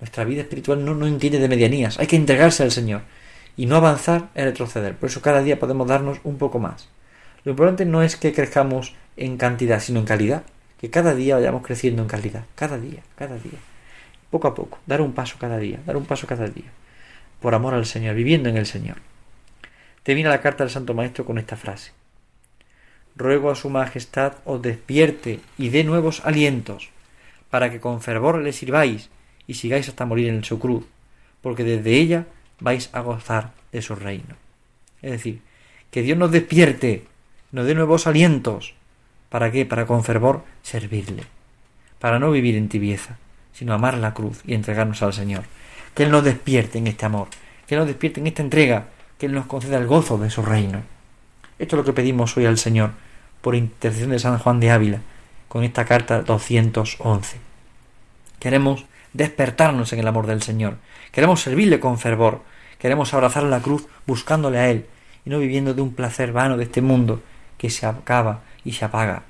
Nuestra 0.00 0.24
vida 0.24 0.40
espiritual 0.40 0.82
no, 0.82 0.94
no 0.94 1.06
entiende 1.06 1.38
de 1.38 1.48
medianías. 1.50 1.98
Hay 1.98 2.06
que 2.06 2.16
entregarse 2.16 2.62
al 2.62 2.70
Señor. 2.70 3.02
Y 3.54 3.66
no 3.66 3.76
avanzar 3.76 4.30
es 4.34 4.44
retroceder. 4.46 4.96
Por 4.96 5.10
eso 5.10 5.20
cada 5.20 5.42
día 5.42 5.60
podemos 5.60 5.86
darnos 5.86 6.18
un 6.24 6.38
poco 6.38 6.58
más. 6.58 6.88
Lo 7.44 7.50
importante 7.50 7.84
no 7.84 8.02
es 8.02 8.16
que 8.16 8.32
crezcamos 8.32 8.94
en 9.18 9.36
cantidad, 9.36 9.80
sino 9.80 10.00
en 10.00 10.06
calidad. 10.06 10.44
Que 10.80 10.88
cada 10.88 11.14
día 11.14 11.34
vayamos 11.34 11.60
creciendo 11.60 12.00
en 12.00 12.08
calidad. 12.08 12.46
Cada 12.54 12.78
día, 12.78 13.02
cada 13.16 13.36
día 13.36 13.58
poco 14.32 14.48
a 14.48 14.54
poco, 14.56 14.80
dar 14.86 15.00
un 15.00 15.12
paso 15.12 15.36
cada 15.38 15.58
día, 15.58 15.78
dar 15.86 15.96
un 15.96 16.06
paso 16.06 16.26
cada 16.26 16.48
día, 16.48 16.72
por 17.40 17.54
amor 17.54 17.74
al 17.74 17.86
Señor, 17.86 18.16
viviendo 18.16 18.48
en 18.48 18.56
el 18.56 18.66
Señor. 18.66 18.96
Te 20.02 20.14
viene 20.14 20.30
la 20.30 20.40
carta 20.40 20.64
del 20.64 20.72
Santo 20.72 20.94
Maestro 20.94 21.24
con 21.24 21.38
esta 21.38 21.54
frase. 21.54 21.92
Ruego 23.14 23.52
a 23.52 23.54
Su 23.54 23.70
Majestad 23.70 24.34
os 24.44 24.60
despierte 24.60 25.38
y 25.56 25.68
dé 25.68 25.84
nuevos 25.84 26.24
alientos, 26.24 26.90
para 27.50 27.70
que 27.70 27.78
con 27.78 28.00
fervor 28.00 28.38
le 28.38 28.52
sirváis 28.52 29.04
y 29.04 29.22
y 29.46 29.54
sigáis 29.54 29.88
hasta 29.88 30.06
morir 30.06 30.28
en 30.28 30.44
su 30.44 30.58
cruz, 30.58 30.84
porque 31.40 31.64
desde 31.64 31.92
ella 31.92 32.26
vais 32.60 32.90
a 32.92 33.00
gozar 33.00 33.52
de 33.72 33.82
su 33.82 33.94
reino. 33.94 34.36
Es 35.02 35.12
decir, 35.12 35.40
que 35.90 36.02
Dios 36.02 36.16
nos 36.16 36.30
despierte, 36.30 37.04
nos 37.50 37.66
dé 37.66 37.74
nuevos 37.74 38.06
alientos. 38.06 38.74
¿Para 39.28 39.50
qué? 39.50 39.66
Para 39.66 39.86
con 39.86 40.04
fervor 40.04 40.44
servirle, 40.62 41.24
para 41.98 42.18
no 42.18 42.30
vivir 42.30 42.56
en 42.56 42.68
tibieza, 42.68 43.18
sino 43.52 43.74
amar 43.74 43.98
la 43.98 44.14
cruz 44.14 44.40
y 44.46 44.54
entregarnos 44.54 45.02
al 45.02 45.12
Señor. 45.12 45.44
Que 45.94 46.04
Él 46.04 46.10
nos 46.10 46.24
despierte 46.24 46.78
en 46.78 46.86
este 46.86 47.06
amor, 47.06 47.28
que 47.66 47.74
Él 47.74 47.80
nos 47.80 47.88
despierte 47.88 48.20
en 48.20 48.26
esta 48.26 48.42
entrega, 48.42 48.86
que 49.18 49.26
Él 49.26 49.32
nos 49.32 49.46
conceda 49.46 49.78
el 49.78 49.86
gozo 49.86 50.18
de 50.18 50.30
su 50.30 50.42
reino. 50.42 50.82
Esto 51.58 51.76
es 51.76 51.78
lo 51.78 51.84
que 51.84 51.92
pedimos 51.92 52.36
hoy 52.36 52.46
al 52.46 52.58
Señor, 52.58 52.92
por 53.40 53.54
intercesión 53.54 54.10
de 54.10 54.18
San 54.18 54.38
Juan 54.38 54.60
de 54.60 54.70
Ávila, 54.70 54.98
con 55.48 55.64
esta 55.64 55.84
carta 55.84 56.22
211. 56.22 57.36
Queremos 58.38 58.86
despertarnos 59.12 59.92
en 59.92 59.98
el 59.98 60.08
amor 60.08 60.26
del 60.26 60.42
Señor, 60.42 60.78
queremos 61.12 61.42
servirle 61.42 61.78
con 61.78 61.98
fervor, 61.98 62.40
queremos 62.78 63.12
abrazar 63.12 63.42
la 63.42 63.60
cruz 63.60 63.86
buscándole 64.06 64.58
a 64.58 64.70
Él 64.70 64.86
y 65.24 65.30
no 65.30 65.38
viviendo 65.38 65.74
de 65.74 65.82
un 65.82 65.92
placer 65.92 66.32
vano 66.32 66.56
de 66.56 66.64
este 66.64 66.80
mundo 66.80 67.22
que 67.58 67.70
se 67.70 67.86
acaba 67.86 68.40
y 68.64 68.72
se 68.72 68.84
apaga. 68.84 69.24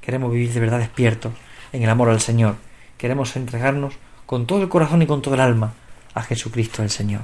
Queremos 0.00 0.30
vivir 0.32 0.52
de 0.52 0.60
verdad 0.60 0.78
despiertos 0.78 1.32
en 1.72 1.82
el 1.82 1.88
amor 1.88 2.10
al 2.10 2.20
Señor, 2.20 2.56
queremos 2.98 3.36
entregarnos 3.36 3.94
con 4.26 4.46
todo 4.46 4.62
el 4.62 4.68
corazón 4.68 5.02
y 5.02 5.06
con 5.06 5.22
todo 5.22 5.34
el 5.34 5.40
alma 5.40 5.74
a 6.14 6.22
Jesucristo 6.22 6.82
el 6.82 6.90
Señor. 6.90 7.22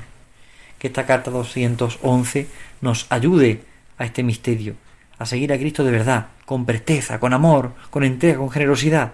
Que 0.79 0.89
esta 0.89 1.07
carta 1.07 1.31
211 1.31 2.49
nos 2.81 3.07
ayude 3.11 3.63
a 3.99 4.05
este 4.05 4.23
misterio, 4.23 4.75
a 5.19 5.27
seguir 5.27 5.53
a 5.53 5.59
Cristo 5.59 5.85
de 5.85 5.91
verdad, 5.91 6.29
con 6.47 6.65
presteza, 6.65 7.21
con 7.21 7.33
amor, 7.33 7.75
con 7.91 8.05
entrega, 8.05 8.39
con 8.39 8.51
generosidad, 8.51 9.13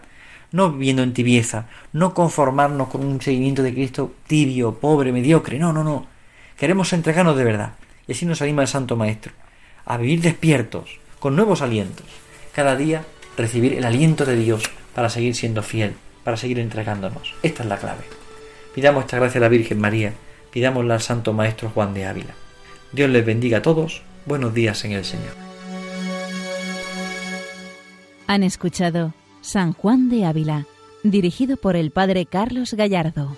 no 0.53 0.73
viviendo 0.73 1.03
en 1.03 1.12
tibieza, 1.12 1.66
no 1.92 2.14
conformarnos 2.14 2.88
con 2.88 3.05
un 3.05 3.21
seguimiento 3.21 3.62
de 3.62 3.75
Cristo 3.75 4.14
tibio, 4.27 4.75
pobre, 4.79 5.12
mediocre, 5.12 5.59
no, 5.59 5.73
no, 5.73 5.83
no. 5.85 6.07
Queremos 6.57 6.92
entregarnos 6.92 7.37
de 7.37 7.45
verdad. 7.45 7.73
Y 8.07 8.12
así 8.12 8.25
nos 8.25 8.40
anima 8.40 8.62
el 8.62 8.69
Santo 8.69 8.97
Maestro, 8.97 9.33
a 9.85 9.97
vivir 9.97 10.21
despiertos, 10.21 11.01
con 11.19 11.35
nuevos 11.35 11.61
alientos. 11.61 12.07
Cada 12.55 12.77
día 12.77 13.05
recibir 13.37 13.75
el 13.75 13.85
aliento 13.85 14.25
de 14.25 14.37
Dios 14.37 14.62
para 14.95 15.11
seguir 15.11 15.35
siendo 15.35 15.62
fiel, 15.62 15.95
para 16.27 16.37
seguir 16.37 16.59
entregándonos. 16.59 17.35
Esta 17.45 17.62
es 17.62 17.69
la 17.69 17.79
clave. 17.79 18.03
Pidamos 18.75 19.05
esta 19.05 19.17
gracia 19.17 19.39
a 19.39 19.43
la 19.43 19.49
Virgen 19.49 19.79
María, 19.79 20.12
pidámosla 20.51 20.95
al 20.95 21.01
Santo 21.01 21.33
Maestro 21.33 21.71
Juan 21.71 21.95
de 21.95 22.05
Ávila. 22.05 22.35
Dios 22.91 23.09
les 23.11 23.25
bendiga 23.25 23.59
a 23.59 23.62
todos. 23.62 24.03
Buenos 24.25 24.53
días 24.53 24.85
en 24.85 24.91
el 24.91 25.05
Señor. 25.05 25.31
Han 28.27 28.43
escuchado 28.43 29.15
San 29.41 29.73
Juan 29.73 30.09
de 30.09 30.25
Ávila, 30.25 30.67
dirigido 31.05 31.57
por 31.57 31.77
el 31.77 31.93
Padre 31.93 32.27
Carlos 32.27 32.75
Gallardo. 32.75 33.37